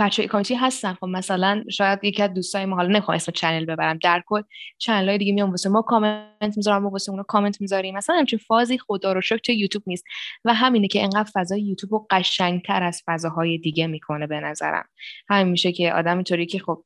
[0.00, 0.94] بچه کامنتی هستن.
[0.94, 4.42] خب مثلا شاید یکی از دوستای ما حالا نمی‌خوام اسم channel ببرم در کل
[4.78, 7.96] channel های دیگه میام واسه ما کامنت می‌ذارم ما واسه اونا کامنت می‌ذاریم.
[7.96, 10.04] مثلا همچین فازی خدا رو شکر یوتیوب نیست.
[10.44, 14.84] و همینه که انقدر فضای یوتیوب رو قشنگتر از فضاهای دیگه می‌کنه به نظرم.
[15.28, 16.82] همین میشه که آدم اینطوری که خب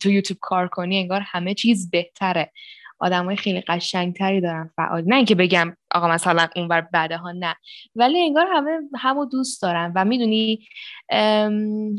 [0.00, 2.52] تو یوتیوب کار کنی انگار همه چیز بهتره.
[2.98, 5.04] آدمای خیلی قشنگتری دارن فعال.
[5.06, 7.56] نه اینکه بگم آقا مثلا اونور بعده ها نه.
[7.94, 10.66] ولی انگار همه همو دوست دارن و می‌دونی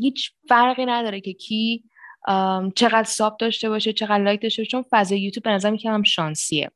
[0.00, 1.84] هیچ فرقی نداره که کی
[2.74, 6.60] چقدر ساب داشته باشه چقدر لایک داشته باشه چون فضای یوتیوب به نظر هم شانسیه.
[6.60, 6.70] این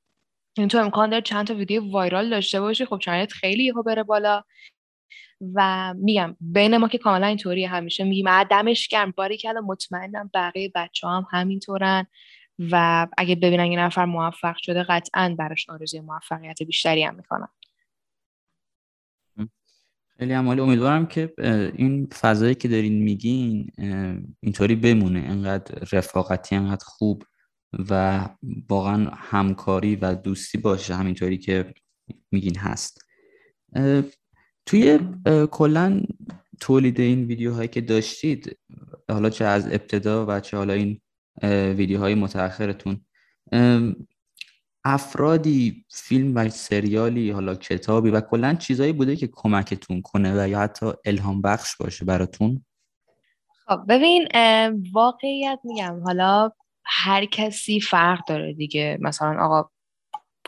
[0.58, 4.02] یعنی تو امکان داره چند تا ویدیو وایرال داشته باشه خب چنلت خیلی یهو بره
[4.02, 4.42] بالا.
[5.54, 9.14] و میگم بین ما که کاملا اینطوری همیشه میگیم دمش گرم.
[9.16, 12.06] باری که مطمئنم بقیه بچه هم همینطورن.
[12.72, 17.48] و اگه ببینن یه نفر موفق شده قطعا براش آرزوی موفقیت بیشتری هم می‌کنن.
[20.18, 20.60] خیلی عمالی.
[20.60, 21.34] امیدوارم که
[21.76, 23.70] این فضایی که دارین میگین
[24.40, 25.18] اینطوری بمونه.
[25.18, 27.22] انقدر رفاقتی انقدر خوب
[27.90, 28.28] و
[28.68, 31.74] واقعا همکاری و دوستی باشه همینطوری که
[32.30, 33.04] میگین هست.
[34.66, 34.98] توی
[35.50, 36.00] کلا
[36.60, 38.58] تولید این ویدیوهایی که داشتید
[39.08, 41.00] حالا چه از ابتدا و چه حالا این
[41.48, 43.00] ویدیوهای متأخرتون.
[44.84, 50.60] افرادی فیلم و سریالی حالا کتابی و کلا چیزایی بوده که کمکتون کنه و یا
[50.60, 52.64] حتی الهام بخش باشه براتون؟
[53.66, 54.28] خب ببین
[54.92, 56.50] واقعیت میگم حالا
[56.84, 58.98] هر کسی فرق داره دیگه.
[59.00, 59.70] مثلا آقا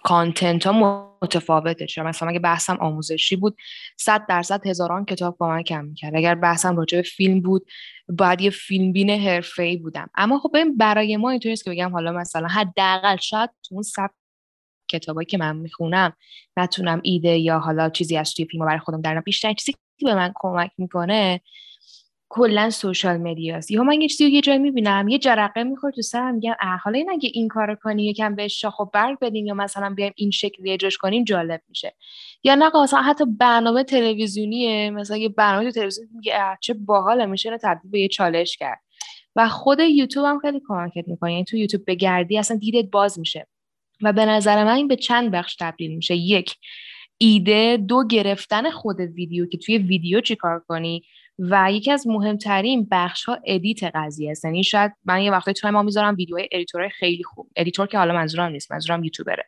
[0.05, 1.87] کانتنت ها متفاوته.
[1.87, 3.57] چرا؟ مثلا اگه بحثم آموزشی بود
[3.97, 6.17] صد درصد هزاران کتاب کمکم می‌کرد.
[6.17, 7.67] اگر بحثم راجع به فیلم بود
[8.09, 9.11] باید یه فیلم بین
[9.59, 10.11] ای بودم.
[10.15, 14.11] اما خب برای ما اینطوری که بگم حالا مثلا حداقل شاید تو اون سب
[14.89, 16.13] کتابایی که من می‌خونم
[16.57, 20.15] نتونم ایده یا حالا چیزی از توی فیلم برای خودم در بیشتر چیزی که به
[20.15, 21.41] من کمک می‌کنه
[22.35, 26.35] کلا سوشال مدیاست یا من یه چیزی یه جایی می‌بینم یه جرقه می‌خوره تو سرم
[26.35, 29.95] میگم حالا این اگه این کارو کنی یکم بهش شاخ و برگ بدیم یا مثلا
[29.95, 31.95] بیایم این شکلی اجراش کنیم جالب میشه.
[32.45, 37.51] یا نه مثلا حتی برنامه تلویزیونیه مثلا یه برنامه تو تلویزیون میگه چه باحال میشه
[37.51, 38.81] رو تبدیل به یه چالش کرد.
[39.37, 43.47] و خود یوتیوب هم خیلی کمکت می‌کنه یعنی تو یوتیوب بگردی اصلا دیدت باز میشه.
[44.03, 46.15] و به نظر من این به چند بخش تبدیل میشه.
[46.15, 46.55] یک
[47.19, 51.03] ایده دو گرفتن خود ویدیو که توی ویدیو چیکار کنی؟
[51.39, 54.45] و یکی از مهمترین بخش ها edit قضیه است.
[54.45, 57.99] یعنی شاید من یه وقتی توی ما می‌ذارم ویدیوهای editor های خیلی خوب editor که
[57.99, 59.45] حالا منظورم نیست منظورم یوتیوبره.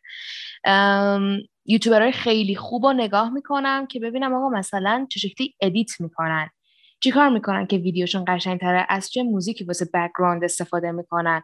[1.65, 6.49] یوتیوبرهای خیلی خوب رو نگاه می‌کنم که ببینم آقا مثلا چه شکلی edit می‌کنن.
[6.99, 11.41] چیکار می‌کنن که ویدیوشون قشنگتره؟ از چه موزیکی واسه background استفاده می‌کنن؟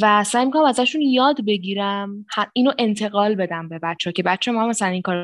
[0.00, 4.88] و سعی می‌کنم ازشون یاد بگیرم اینو انتقال بدم به بچه که بچه ما مثلا
[4.88, 5.16] این کار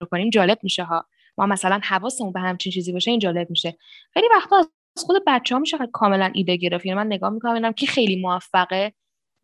[0.00, 1.06] رو کنیم جالب میشه ها.
[1.38, 3.78] ما مثلا حواسمون به همچین چیزی باشه این جالب میشه.
[4.14, 6.86] خیلی وقتا از خود بچه ها میشه کاملا ایده گرفت.
[6.86, 8.92] یعنی من نگاه می‌کنم ببینم کی خیلی موفقه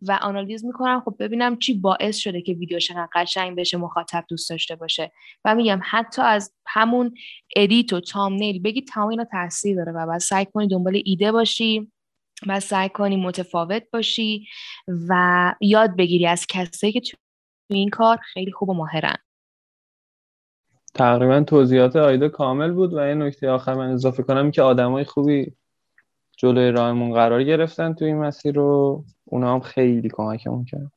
[0.02, 1.02] و آنالیز می‌کنم.
[1.04, 5.12] خب ببینم چی باعث شده که ویدیو شنن قشنگ بشه مخاطب دوست داشته باشه.
[5.44, 7.14] و میگم حتی از همون
[7.56, 11.92] ادیت و تامنیل بگی تمام اینا تاثیر داره و بعد سعی کنی دنبال ایده باشی
[12.46, 14.46] و سعی کنی متفاوت باشی
[15.08, 17.16] و یاد بگیری از کسایی که تو
[17.70, 19.16] این کار خیلی خوب و ماهرن.
[20.94, 25.52] تقریبا توضیحات آیده کامل بود و یه نکته آخر من اضافه کنم که آدمای خوبی
[26.36, 30.92] جلوی راهمون قرار گرفتن تو این مسیر رو اونا هم خیلی کمکمون کرد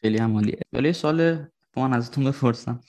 [0.00, 2.80] خیلی هم ولی سال من ازتون بپرسم.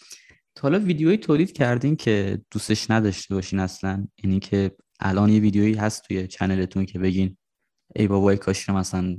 [0.56, 5.74] تا حالا ویدیویی تولید کردین که دوستش نداشته باشین اصلا یعنی که الان یه ویدیویی
[5.74, 7.38] هست توی چنلتون که بگین
[7.96, 9.18] ای بابای کاش رو مثلا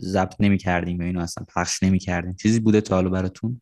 [0.00, 3.60] ضبط نمی کردیم یا اینو اصلا پخش نمی کردیم چیزی بوده تا حالا براتون؟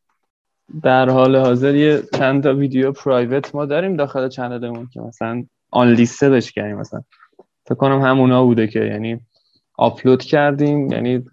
[0.82, 5.92] در حال حاضر یه چند تا ویدیو پرایوت ما داریم داخل چنلمون که مثلا آن
[5.92, 6.76] لیسته داشت کردیم.
[6.76, 7.02] مثلا
[7.64, 9.20] فکر کنم همونا بوده که یعنی
[9.78, 10.92] آپلود کردیم.
[10.92, 11.24] یعنی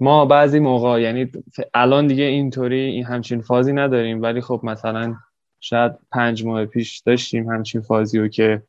[0.00, 1.32] ما بعضی موقع یعنی
[1.74, 5.14] الان دیگه اینطوری این همچین فازی نداریم ولی خب مثلا
[5.60, 8.62] شاید پنج ماه پیش داشتیم همچین فازی رو که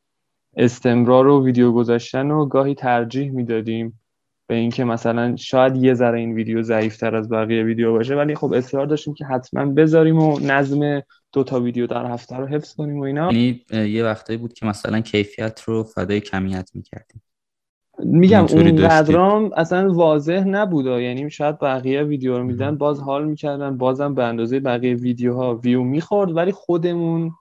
[0.57, 3.99] استمرار و ویدیو گذاشتن و گاهی ترجیح می‌دادیم.
[4.53, 8.53] به اینکه مثلا شاید یه ذره این ویدیو ضعیفتر از بقیه ویدیو باشه ولی خب
[8.53, 11.01] اصرار داشتیم که حتما بذاریم و نظم
[11.33, 13.31] دو تا ویدیو در هفته رو حفظ کنیم و اینا.
[13.31, 17.21] یعنی یه وقتایی بود که مثلا کیفیت رو فدای کمیت می‌کردیم.
[17.99, 23.77] میگم اون قدرام اصلا واضح نبود یعنی شاید بقیه ویدیو رو میدن باز حال می‌کردن
[23.77, 27.31] بازم به اندازه بقیه ویدیوها ویو می‌خورد ولی خودمون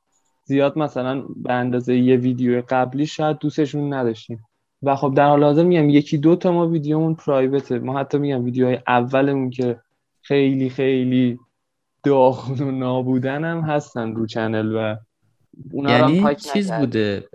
[0.45, 4.45] زیاد مثلا به اندازه یه ویدیو قبلی شاید دوستشون نداشتیم.
[4.83, 8.45] و خب در حال حاضر میگم یکی دو تا ما ویدیومون پرایوته ما حتی میگم
[8.45, 9.81] ویدیوهای اولمون که
[10.23, 11.39] خیلی خیلی
[12.03, 14.97] داغون و نابودن هم هستن رو channel و
[15.73, 17.29] یعنی چیز بوده؟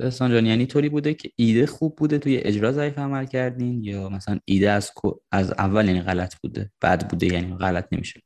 [0.00, 4.08] احسان جان یعنی طوری بوده که ایده خوب بوده توی اجرا ضعیف عمل کردین یا
[4.08, 4.92] مثلا ایده از
[5.32, 8.20] از اول یعنی غلط بوده؟ بعد بوده یعنی غلط نمیشه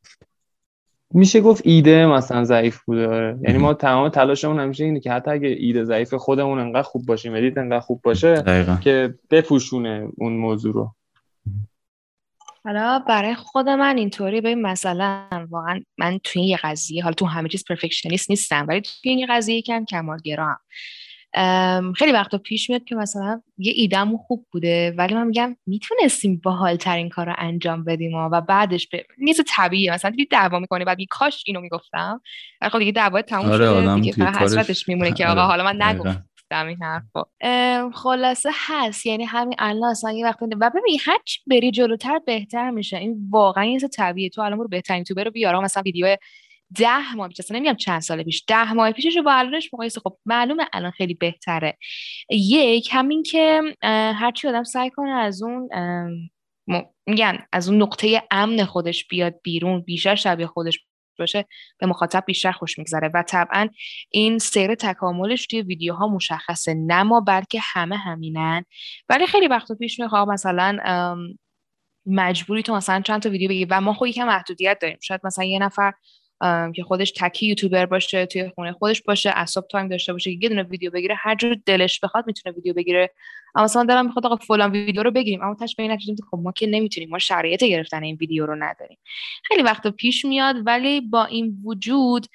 [1.15, 3.39] میشه گفت ایده مثلا ضعیف بوده آره.
[3.43, 7.35] یعنی ما تمام تلاشمون همیشه اینه که حتی اگه ایده ضعیف خودمون انقدر خوب باشیم
[7.35, 8.77] edit انقدر خوب باشه دقیقا.
[8.77, 10.95] که بپوشونه اون موضوع رو
[12.65, 17.49] حالا برای خود من اینطوری به مثلا واقعا من توی یه قضیه حالا تو همه
[17.49, 20.59] چیز پرفکشنیست نیستم ولی توی این قضیه کم کمالگرا هم
[21.97, 26.77] خیلی وقتا پیش میاد که مثلا یه ایدهمون خوب بوده ولی من میگم می‌تونستیم باحال
[26.77, 29.93] ترین کار رو انجام بدیم و بعدش به نیست طبیعیه.
[29.93, 32.21] مثلا دیگه دعوا می‌کنه بعد کاش اینو می‌گفتم.
[32.61, 35.83] ولی خب دیگه دعوا تموم آره شده دیگه حسرتش میمونه که آقا آره، حالا من
[35.83, 37.25] نگفتم این حرفا
[37.95, 39.07] خلاصه هست.
[39.07, 42.97] یعنی همین الان اصلا یه وقت و ببین هر بری جلوتر بهتر میشه.
[42.97, 44.31] این واقعا یه طبیعیه.
[44.31, 46.17] تو الان رو بهترین یوتیوبر رو بیارا مثلا ویدیو
[46.77, 50.01] ده ماه پیش اصلا نمیگم چند سال پیش ده ماه پیشش رو با الانش مقایسه.
[50.01, 51.79] خب معلومه الان خیلی بهتره.
[52.31, 53.61] یک همین که
[54.19, 55.69] هرچی آدم سعی کنه از اون
[57.07, 60.79] میگن از اون نقطه امن خودش بیاد بیرون بیشتر شبیه خودش
[61.19, 61.45] باشه
[61.79, 63.11] به مخاطب بیشتر خوش میگذره.
[63.15, 63.69] و طبعا
[64.11, 68.65] این سیر تکاملش توی ویدیوها مشخصه نه ما بلکه همه همینن.
[69.09, 70.79] ولی خیلی وقت پیش می‌خواه مثلا
[72.07, 74.99] مجبوری تو مثلا چند تا ویدیو بگی و ما خود یکم محدودیت داریم.
[75.03, 75.93] شاید مثلا یه نفر
[76.75, 80.63] که خودش تکی یوتیوبر باشه توی خونه خودش باشه اصاب تایم داشته باشه یه دونه
[80.63, 83.11] ویدیو بگیره هر جور دلش بخواد می‌تونه ویدیو بگیره.
[83.55, 85.43] اما مثلا دلم می‌خواد آقا فلان ویدیو رو بگیریم.
[85.43, 85.99] اما تاش به این
[86.31, 88.99] خب ما که نمی‌تونیم ما شرایط گرفتن این ویدیو رو نداریم.
[89.45, 92.27] خیلی وقت پیش میاد ولی با این وجود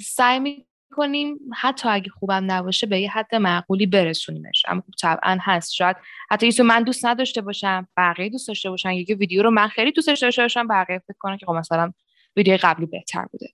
[0.00, 4.62] سعی می‌کنیم حتی اگه خوبم نباشه به یه حد معقولی برسونیمش.
[4.68, 5.74] اما خب طبعا هست.
[5.74, 5.96] شاید
[6.30, 9.92] حتی ایسو من دوست نداشته باشم بقیه دوست داشته باشن یکی ویدیو رو من خیلی
[9.92, 11.92] دوست داشته باشم بقیه فکر کنن که خب مثلا
[12.36, 13.46] ویدیو قبلی بهتر بوده.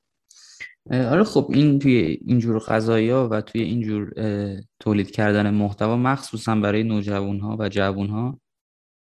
[0.90, 2.62] آره خب این توی اینجور
[3.10, 4.12] ها و توی اینجور
[4.80, 8.40] تولید کردن محتوا مخصوصا برای نوجوان ها و جوان ها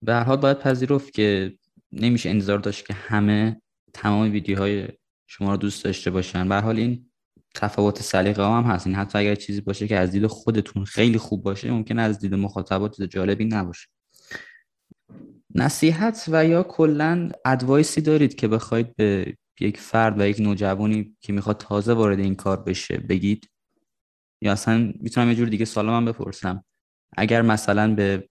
[0.04, 1.54] به هر حال باید پذیرفت که
[1.92, 3.62] نمیشه انتظار داشت که همه
[3.94, 4.88] تمام ویدیوهای
[5.26, 6.48] شما رو دوست داشته باشن.
[6.48, 7.10] به حال این
[7.54, 8.86] تفاوت سلیقه هم هست.
[8.86, 12.34] این حتی اگر چیزی باشه که از دید خودتون خیلی خوب باشه ممکن از دید
[12.34, 13.88] مخاطبات جالبی نباشه.
[15.54, 21.32] نصیحت و یا کلا ادوایسی دارید که بخواید به یک فرد و یک نوجوانی که
[21.32, 23.48] می‌خواد تازه وارد این کار بشه بگید؟
[24.40, 26.64] یا اصلا می‌تونم یه جور دیگه سوال من بپرسم.
[27.16, 28.28] اگر مثلا به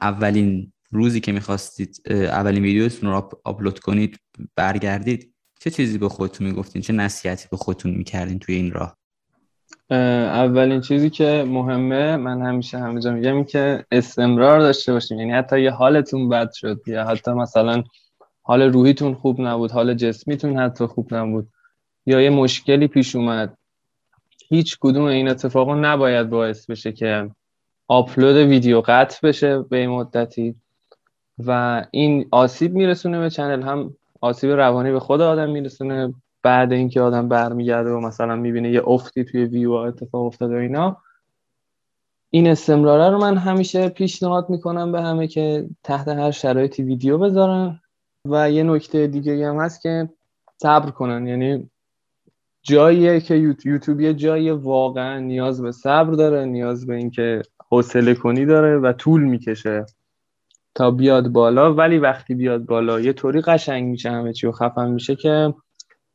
[0.00, 4.18] اولین روزی که می‌خواستید اولین ویدیوتون رو آپلود کنید
[4.56, 8.96] برگردید چه چیزی به خودتون می‌گفتین؟ چه نصیحتی به خودتون می‌کردین توی این راه؟
[9.90, 15.60] اولین چیزی که مهمه من همیشه همینجا میگم این که استمرار داشته باشیم یعنی حتی
[15.60, 17.82] یه حالتون بد شد یا حتی مثلا
[18.46, 21.48] حال روحیتون خوب نبود حال جسمیتون حتی خوب نبود.
[22.06, 23.56] یا یه مشکلی پیش اومد.
[24.48, 27.30] هیچ کدوم این اتفاقا نباید باعث بشه که
[27.88, 30.54] آپلود ویدیو قطع بشه به این مدتی.
[31.38, 33.62] و این آسیب میرسونه به چنل.
[33.62, 36.14] هم آسیب روانی به خود آدم میرسونه.
[36.42, 40.96] بعد اینکه آدم برمیگرده و مثلا می‌بینه یه افتی توی ویو اتفاق افتاده و اینا.
[42.30, 47.80] این استمراره رو من همیشه پیشنهاد می‌کنم به همه که تحت هر شرایطی ویدیو بذارن.
[48.28, 50.08] و یه نکته دیگه هم هست که
[50.62, 51.26] صبر کنن.
[51.26, 51.70] یعنی
[52.62, 58.46] جاییه که یوتیوب یه جایی واقعا نیاز به صبر داره نیاز به اینکه حوصله کنی
[58.46, 59.86] داره و طول می‌کشه
[60.74, 61.74] تا بیاد بالا.
[61.74, 65.54] ولی وقتی بیاد بالا یه طوری قشنگ میشه همه چی و خفن میشه که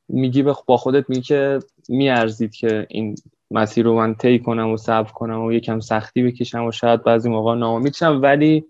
[0.07, 3.15] میگی با خودت میگی که میارزید که این
[3.51, 7.29] مسیر رو من طی کنم و صبر کنم و یکم سختی بکشم و شاید بعضی
[7.29, 8.19] موقع ناامید شم.
[8.21, 8.65] ولی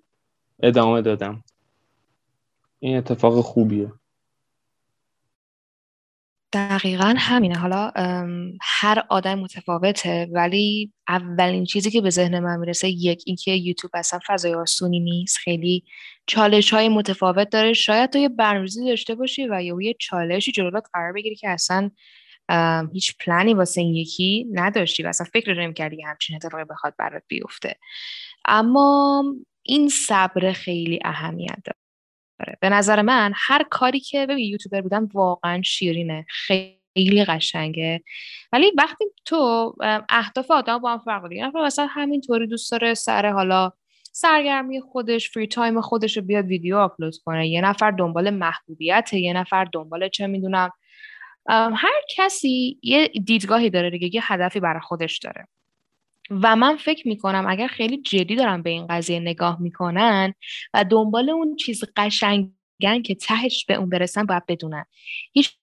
[0.64, 1.44] ادامه دادم.
[2.80, 3.92] این اتفاق خوبیه.
[6.54, 7.58] دقیقا همینه.
[7.58, 7.92] حالا
[8.62, 14.20] هر آدم متفاوته ولی اولین چیزی که به ذهن من می‌رسه یک اینکه یوتیوب اصلا
[14.28, 15.38] فضای آسونی نیست.
[15.38, 15.84] خیلی
[16.28, 17.74] چالش های متفاوت داره.
[17.74, 21.92] شاید تو یه برنامه‌ریزی داشته باشی و یه چالشی جلوت قرار بگیری که اصلا
[22.94, 27.76] هیچ پلانی واسه این یکی نداشتی و اصلا فکر نمی‌کردی همچین اتفاقی بخواد برات بیفته.
[28.46, 29.24] اما
[29.64, 31.78] این صبر خیلی اهمیت داره.
[32.62, 36.26] به نظر من هر کاری که ببین یوتیوبر بودن واقعا شیرینه.
[36.30, 38.04] خیلی قشنگه.
[38.52, 39.74] ولی وقتی تو
[40.10, 43.72] اهداف آدم با هم فرق داره مثلا همینطوری دوست داره سر حالا
[44.12, 47.48] سرگرمی خودش فری تایم خودش رو بیاد ویدیو آپلود کنه.
[47.48, 50.70] یه نفر دنبال محبوبیت یه نفر دنبال چه می‌دونم
[51.50, 55.48] هر کسی یه دیدگاهی داره دیگه یه هدفی برای خودش داره.
[56.30, 60.34] و من فکر می‌کنم اگر خیلی جدی دارن به این قضیه نگاه می‌کنن
[60.74, 64.86] و دنبال اون چیز قشنگن که تهش به اون برسن باید بدونن.
[65.34, 65.56] هیچ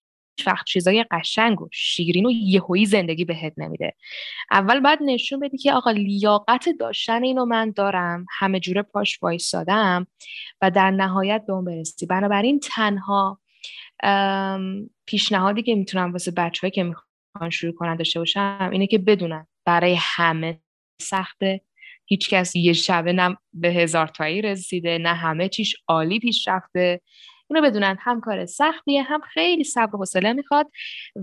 [0.46, 3.94] وقت چیزای قشنگ و شیرین و یهویی زندگی بهت نمیده.
[4.50, 10.07] اول باید نشون بدی که آقا لیاقت داشتن اینو من دارم همه جوره پاش وایستادم
[10.62, 12.07] و در نهایت به اون برسی.
[12.07, 13.40] بنابراین تنها
[15.07, 19.96] پیشنهادی که می‌تونم واسه بچه‌ای که می‌خوان شروع کنن داشته باشم اینه که بدونن برای
[20.00, 20.61] همه
[21.02, 21.61] سخته.
[22.07, 27.00] هیچ کس یه شبه نه به هزار تایی رسیده نه همه چیش عالی پیش رفته
[27.50, 30.70] اینو بدونن هم کار سختیه هم خیلی صبر و حوصله می‌خواد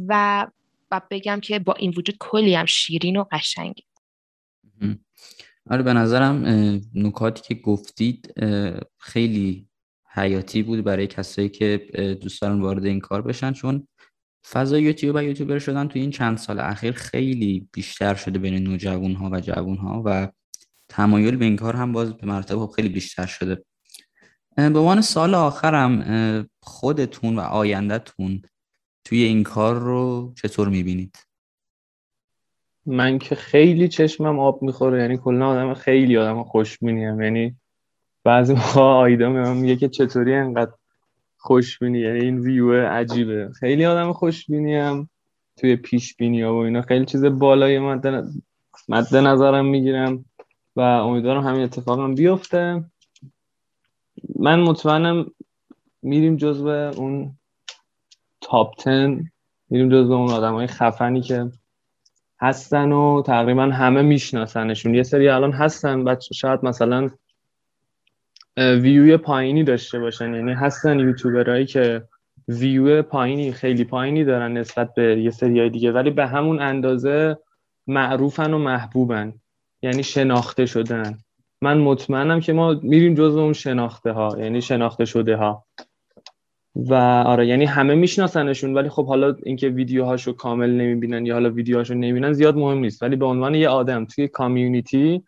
[0.08, 0.48] و
[0.92, 3.84] و بگم که با این وجود کلی هم شیرین و قشنگی
[5.70, 6.46] آره به نظرم
[6.96, 8.34] نکاتی که گفتید
[9.00, 9.68] خیلی
[10.14, 11.78] حیاتی بود برای کسایی که
[12.22, 13.88] دوست دارن وارد این کار بشن چون
[14.52, 19.14] فضای یوتیوب و یوتیوبر شدن تو این چند سال اخیر خیلی بیشتر شده بین نوجوان
[19.16, 20.32] ها و جوان ها و
[20.90, 23.64] تمایل به این کار هم باز به مرتبه خیلی بیشتر شده
[24.56, 28.42] به عنوان سال آخرم خودتون و آیندهتون
[29.06, 31.18] توی این کار رو چطور می‌بینید؟
[32.86, 37.56] من که خیلی چشمم آب می‌خوره یعنی کلا آدم خیلی آدم خوشبینیم یعنی
[38.24, 40.72] بعضی موقع آیدا میگه که چطوری انقدر
[41.44, 43.50] خوشبینی یعنی این ویو عجیبه.
[43.60, 45.10] خیلی آدم خوشبینی هم
[45.58, 46.82] توی پیش بینی ها و اینا.
[46.82, 48.08] خیلی چیز بالای مد,
[48.90, 50.26] مد نظرم می‌گیرم
[50.76, 52.84] و امیدوارم همین اتفاق هم بیفته.
[54.40, 55.32] من مطمئنم
[56.02, 57.32] میریم جزو اون
[58.42, 59.24] تاپ 10
[59.70, 61.52] میریم جزو اون آدم های خفنی که
[62.40, 64.96] هستن و تقریبا همه میشناسنشون.
[64.96, 67.10] یه سری الان هستن بچه شاید مثلا
[68.58, 70.34] ویوی پایینی داشته باشن.
[70.34, 72.04] یعنی هستن یوتیوبرهایی که
[72.48, 75.92] ویو پایینی خیلی پایینی دارن نسبت به یه سری دیگه.
[75.92, 77.38] ولی به همون اندازه
[77.88, 79.34] معروفن و محبوبن.
[79.82, 81.18] یعنی شناخته شدن.
[81.62, 85.66] من مطمئنم که ما میریم جزو اون شناخته ها یعنی شناخته شده ها
[86.76, 86.94] و
[87.26, 88.74] آره یعنی همه میشناسنشون.
[88.74, 93.04] ولی خب حالا اینکه ویدیوهاشو کامل نمی‌بینن یا حالا ویدیوهاشو نمی‌بینن زیاد مهم نیست.
[93.04, 95.24] ولی به عنوان یه آدم توی کامیونیتی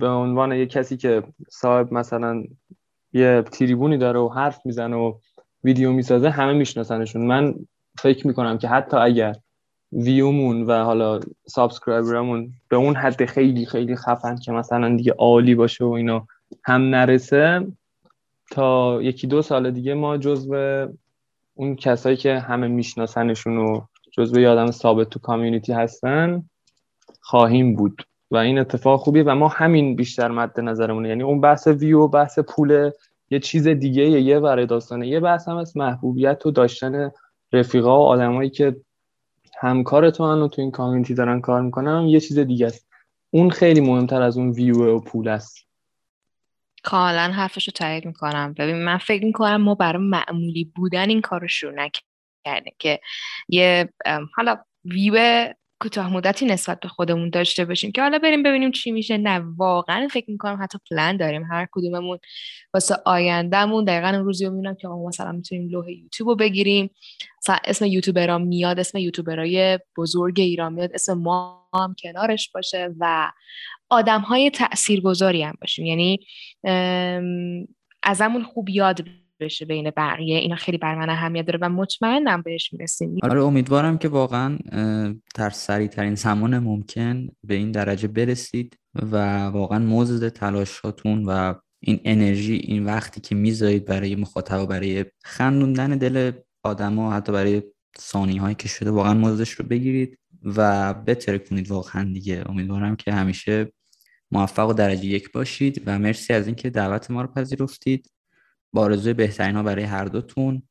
[0.00, 2.44] به عنوان یه کسی که صاحب مثلا
[3.16, 5.14] یه تریبونی داره و حرف می‌زنه و
[5.64, 7.26] ویدیو می‌سازه همه میشناسنشون.
[7.26, 7.54] من
[7.98, 9.36] فکر می‌کنم که حتی اگر
[9.92, 15.54] ویومون و حالا subscriber مون به اون حد خیلی خیلی خفن که مثلا دیگه عالی
[15.54, 16.26] باشه و اینا
[16.64, 17.66] هم نرسه
[18.50, 20.86] تا یکی دو سال دیگه ما جزو
[21.54, 23.80] اون کسایی که همه میشناسنشون و
[24.12, 26.42] جزو آدم ثابت تو community هستن
[27.20, 28.02] خواهیم بود.
[28.30, 31.08] و این اتفاق خوبیه و ما همین بیشتر مد نظرمونه.
[31.08, 32.90] یعنی اون بحث ویو بحث پول
[33.30, 35.08] یه چیز دیگه یه برای داستانه.
[35.08, 37.10] یه بحث هم از محبوبیت و داشتن
[37.52, 38.76] رفیقا و آدمایی که
[39.60, 42.88] همکار تو و تو این کامیونیتی دارن کار می‌کنن یه چیز دیگه است.
[43.30, 45.66] اون خیلی مهمتر از اون ویو و پول است.
[46.82, 48.54] کاملا حرفش رو تایید می‌کنم.
[48.58, 53.00] ببین من فکر می‌کنم ما برای معمولی بودن این کار رو شروع نکردیم که
[53.48, 53.92] یه
[54.34, 55.46] حالا ویو
[55.80, 59.16] کوتاه مدتی نسبت به خودمون داشته باشیم که حالا بریم ببینیم چی میشه.
[59.16, 61.44] نه واقعا فکر می‌کنم حتی پلان داریم.
[61.44, 62.18] هر کدوممون
[62.74, 66.90] واسه آیندهمون دقیقا اون روزی می‌بینم که مثلا می‌تونیم لوح یوتیوب رو بگیریم.
[67.42, 73.32] مثلا اسم یوتیوبرا میاد اسم یوتیوبرای بزرگ ایران میاد اسم ما هم کنارش باشه و
[73.88, 75.86] آدم های تأثیر گذاری هم باشیم.
[75.86, 76.18] یعنی
[78.02, 79.04] ازمون خوب یاد
[79.40, 83.18] بشه بین بقیه اینا خیلی بر من اهمیت داره و مطمئنم بهش می‌رسیم.
[83.22, 84.58] آره امیدوارم که واقعا
[85.34, 92.00] در سریع ترین زمان ممکن به این درجه برسید و واقعا موزد تلاشاتون و این
[92.04, 96.32] انرژی این وقتی که می‌ذارید برای مخاطب برای خندوندن دل
[96.62, 97.62] آدما حتی برای
[98.00, 102.44] ثانی هایی که شده واقعا موزدش رو بگیرید و بترکونید واقعا دیگه.
[102.46, 103.72] امیدوارم که همیشه
[104.30, 108.10] موفق و درجه یک باشید و مرسی از اینکه دعوت ما رو پذیرفتید.
[108.76, 110.62] با آرزوی بهترین ها برای هر دوتون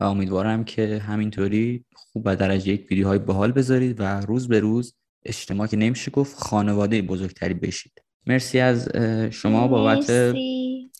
[0.00, 4.94] و امیدوارم که همینطوری خوب و درجه یک ویدیوهای باحال بذارید و روز به روز
[5.24, 7.92] اجتماع که نمیشه گفت خانواده بزرگتری بشید.
[8.26, 8.88] مرسی از
[9.30, 10.10] شما بابت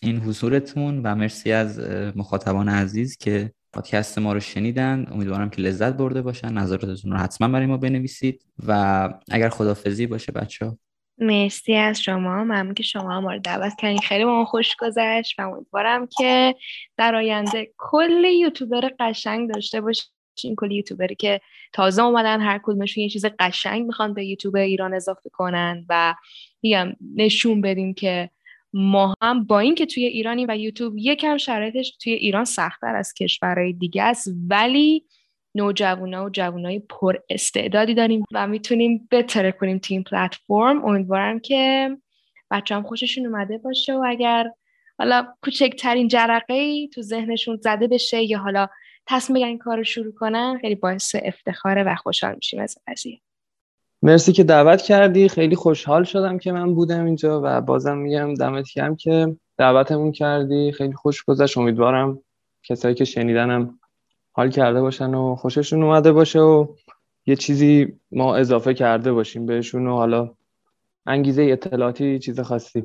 [0.03, 1.79] این حضورتون و مرسی از
[2.17, 5.07] مخاطبان عزیز که پادکست ما رو شنیدن.
[5.11, 6.53] امیدوارم که لذت برده باشن.
[6.53, 8.43] نظراتتون رو حتما برای ما بنویسید.
[8.67, 10.79] و اگر خدافزی باشه بچه ها
[11.23, 12.45] مرسی از شما.
[12.45, 13.99] ممنون که شما ما رو دعوت کردین.
[13.99, 15.39] خیلی با خوش گذشت.
[15.39, 16.55] و امیدوارم که
[16.97, 20.57] در آینده کل یوتیوبر قشنگ داشته باشین.
[20.57, 21.41] کل یوتیوبری که
[21.73, 26.15] تازه اومدن هر کدومشون یه چیز قشنگ می‌خوان به یوتیوب ایران اضافه کنن و
[26.63, 28.31] میگم نشون بدیم که
[28.73, 33.73] ما هم با اینکه توی ایرانی و یوتیوب یکم شرایطش توی ایران سختتر از کشورهای
[33.73, 34.29] دیگه است.
[34.49, 35.05] ولی
[35.55, 40.85] نوجوانا و جوانای پر استعدادی داریم و می‌تونیم بتره کنیم تیم پلتفرم.
[40.85, 41.91] امیدوارم که
[42.51, 44.51] بچه هم خوششون اومده باشه و اگر
[44.99, 48.69] حالا کوچکترین جرقه ای تو ذهنشون زده بشه یا حالا
[49.07, 53.21] تصمیم بگن کار رو شروع کنن خیلی باعث افتخاره و خوشحال میشیم از قضیه.
[54.03, 55.29] مرسی که دعوت کردی.
[55.29, 60.73] خیلی خوشحال شدم که من بودم اینجا و بازم میگم دمت گرم که دعوتمون کردی.
[60.73, 61.59] خیلی خوش گذشت.
[61.59, 62.23] امیدوارم
[62.63, 63.79] کسایی که شنیدنم
[64.33, 66.67] حال کرده باشن و خوششون اومده باشه و
[67.27, 70.35] یه چیزی ما اضافه کرده باشیم بهشون و حالا
[71.07, 72.85] انگیزه اطلاعاتی چیز خاصی.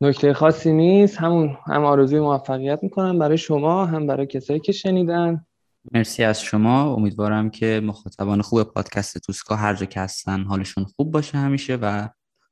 [0.00, 5.46] نکته خاصی نیست همون هم آرزوی موفقیت می‌کنم برای شما هم برای کسایی که شنیدن.
[5.92, 6.94] مرسی از شما.
[6.94, 12.08] امیدوارم که مخاطبان خوب پادکست توسکا هر جا که هستن حالشون خوب باشه همیشه و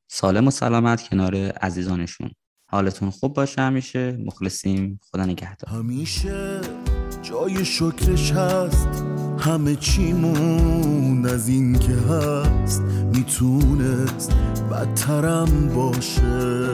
[0.08, 2.30] سالم و سلامت کنار عزیزانشون.
[2.66, 4.18] حالتون خوب باشه همیشه.
[4.26, 5.00] مخلصیم.
[5.02, 5.70] خدا نگهدار.
[5.70, 6.60] همیشه
[7.30, 8.88] جای شکرش هست.
[9.38, 12.82] همه چیمون از این که هست.
[13.14, 14.32] می‌تونست
[14.72, 16.68] بدترم باشه.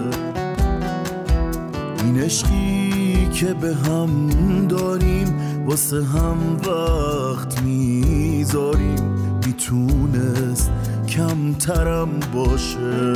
[2.05, 4.31] این عشقی که به هم
[4.69, 5.35] داریم
[5.67, 6.37] واسه هم
[6.67, 9.15] وقت می‌ذاریم.
[9.47, 10.71] می‌تونست
[11.09, 13.13] کمترم باشه.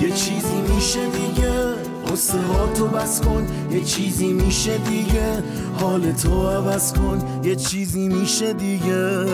[0.00, 1.55] یه چیزی میشه دیگه
[2.16, 5.42] قصه ها تو بس کن یه چیزی میشه دیگه.
[5.80, 9.24] حال تو عوض کن یه چیزی میشه دیگه.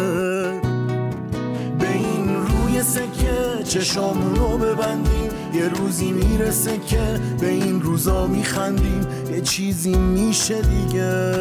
[1.78, 9.06] به این روی سکه چشامون رو ببندیم یه روزی می‌رسه که به این روزا میخندیم.
[9.30, 11.34] یه چیزی میشه دیگه.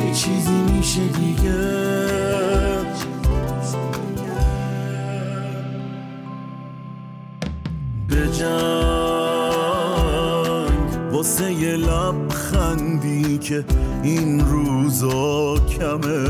[0.00, 2.03] یه چیزی میشه دیگه.
[11.40, 13.64] یه لبخندی که
[14.02, 16.24] این روزا کمه.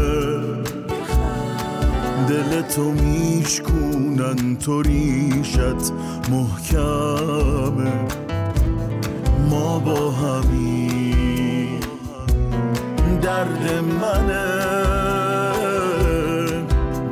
[2.28, 5.92] دل تو میشکونن تو ریشت
[6.30, 7.92] محکمه.
[9.50, 11.80] ما با همین
[13.22, 14.64] درد منه.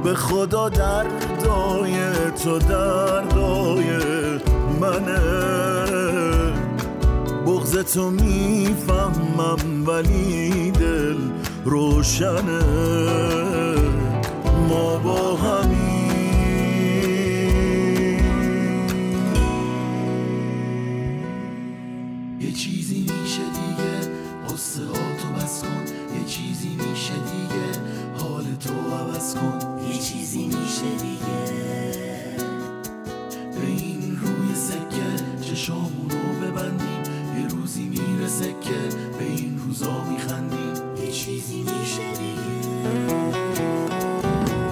[0.04, 1.94] به خدا دردای
[2.44, 3.86] تو دردای
[4.80, 6.31] منه.
[7.46, 11.16] بغز تو می‌فهمم ولی دل
[11.64, 12.62] روشنه.
[14.68, 15.81] ما با همین
[38.32, 40.74] روزی می‌رسه که به این روزا میخندیم.
[41.04, 42.52] یه چیزی میشه دیگه.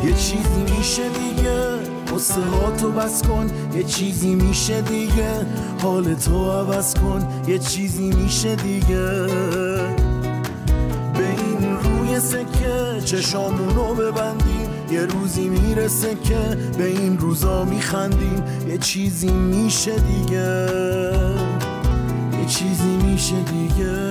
[0.04, 1.78] یه چیزی میشه دیگه.
[2.14, 2.40] قصه
[2.80, 3.50] تو بس کن.
[3.74, 5.46] یه چیزی میشه دیگه.
[5.82, 7.28] حال تو عوض کن.
[7.48, 9.26] یه چیزی میشه دیگه.
[11.14, 14.70] به این روی سکه چشامونو ببندیم.
[14.90, 18.42] یه روزی می‌رسه که به این روزا میخندیم.
[18.68, 21.39] یه چیزی میشه دیگه.
[22.50, 24.09] چیزی میشه دیگه.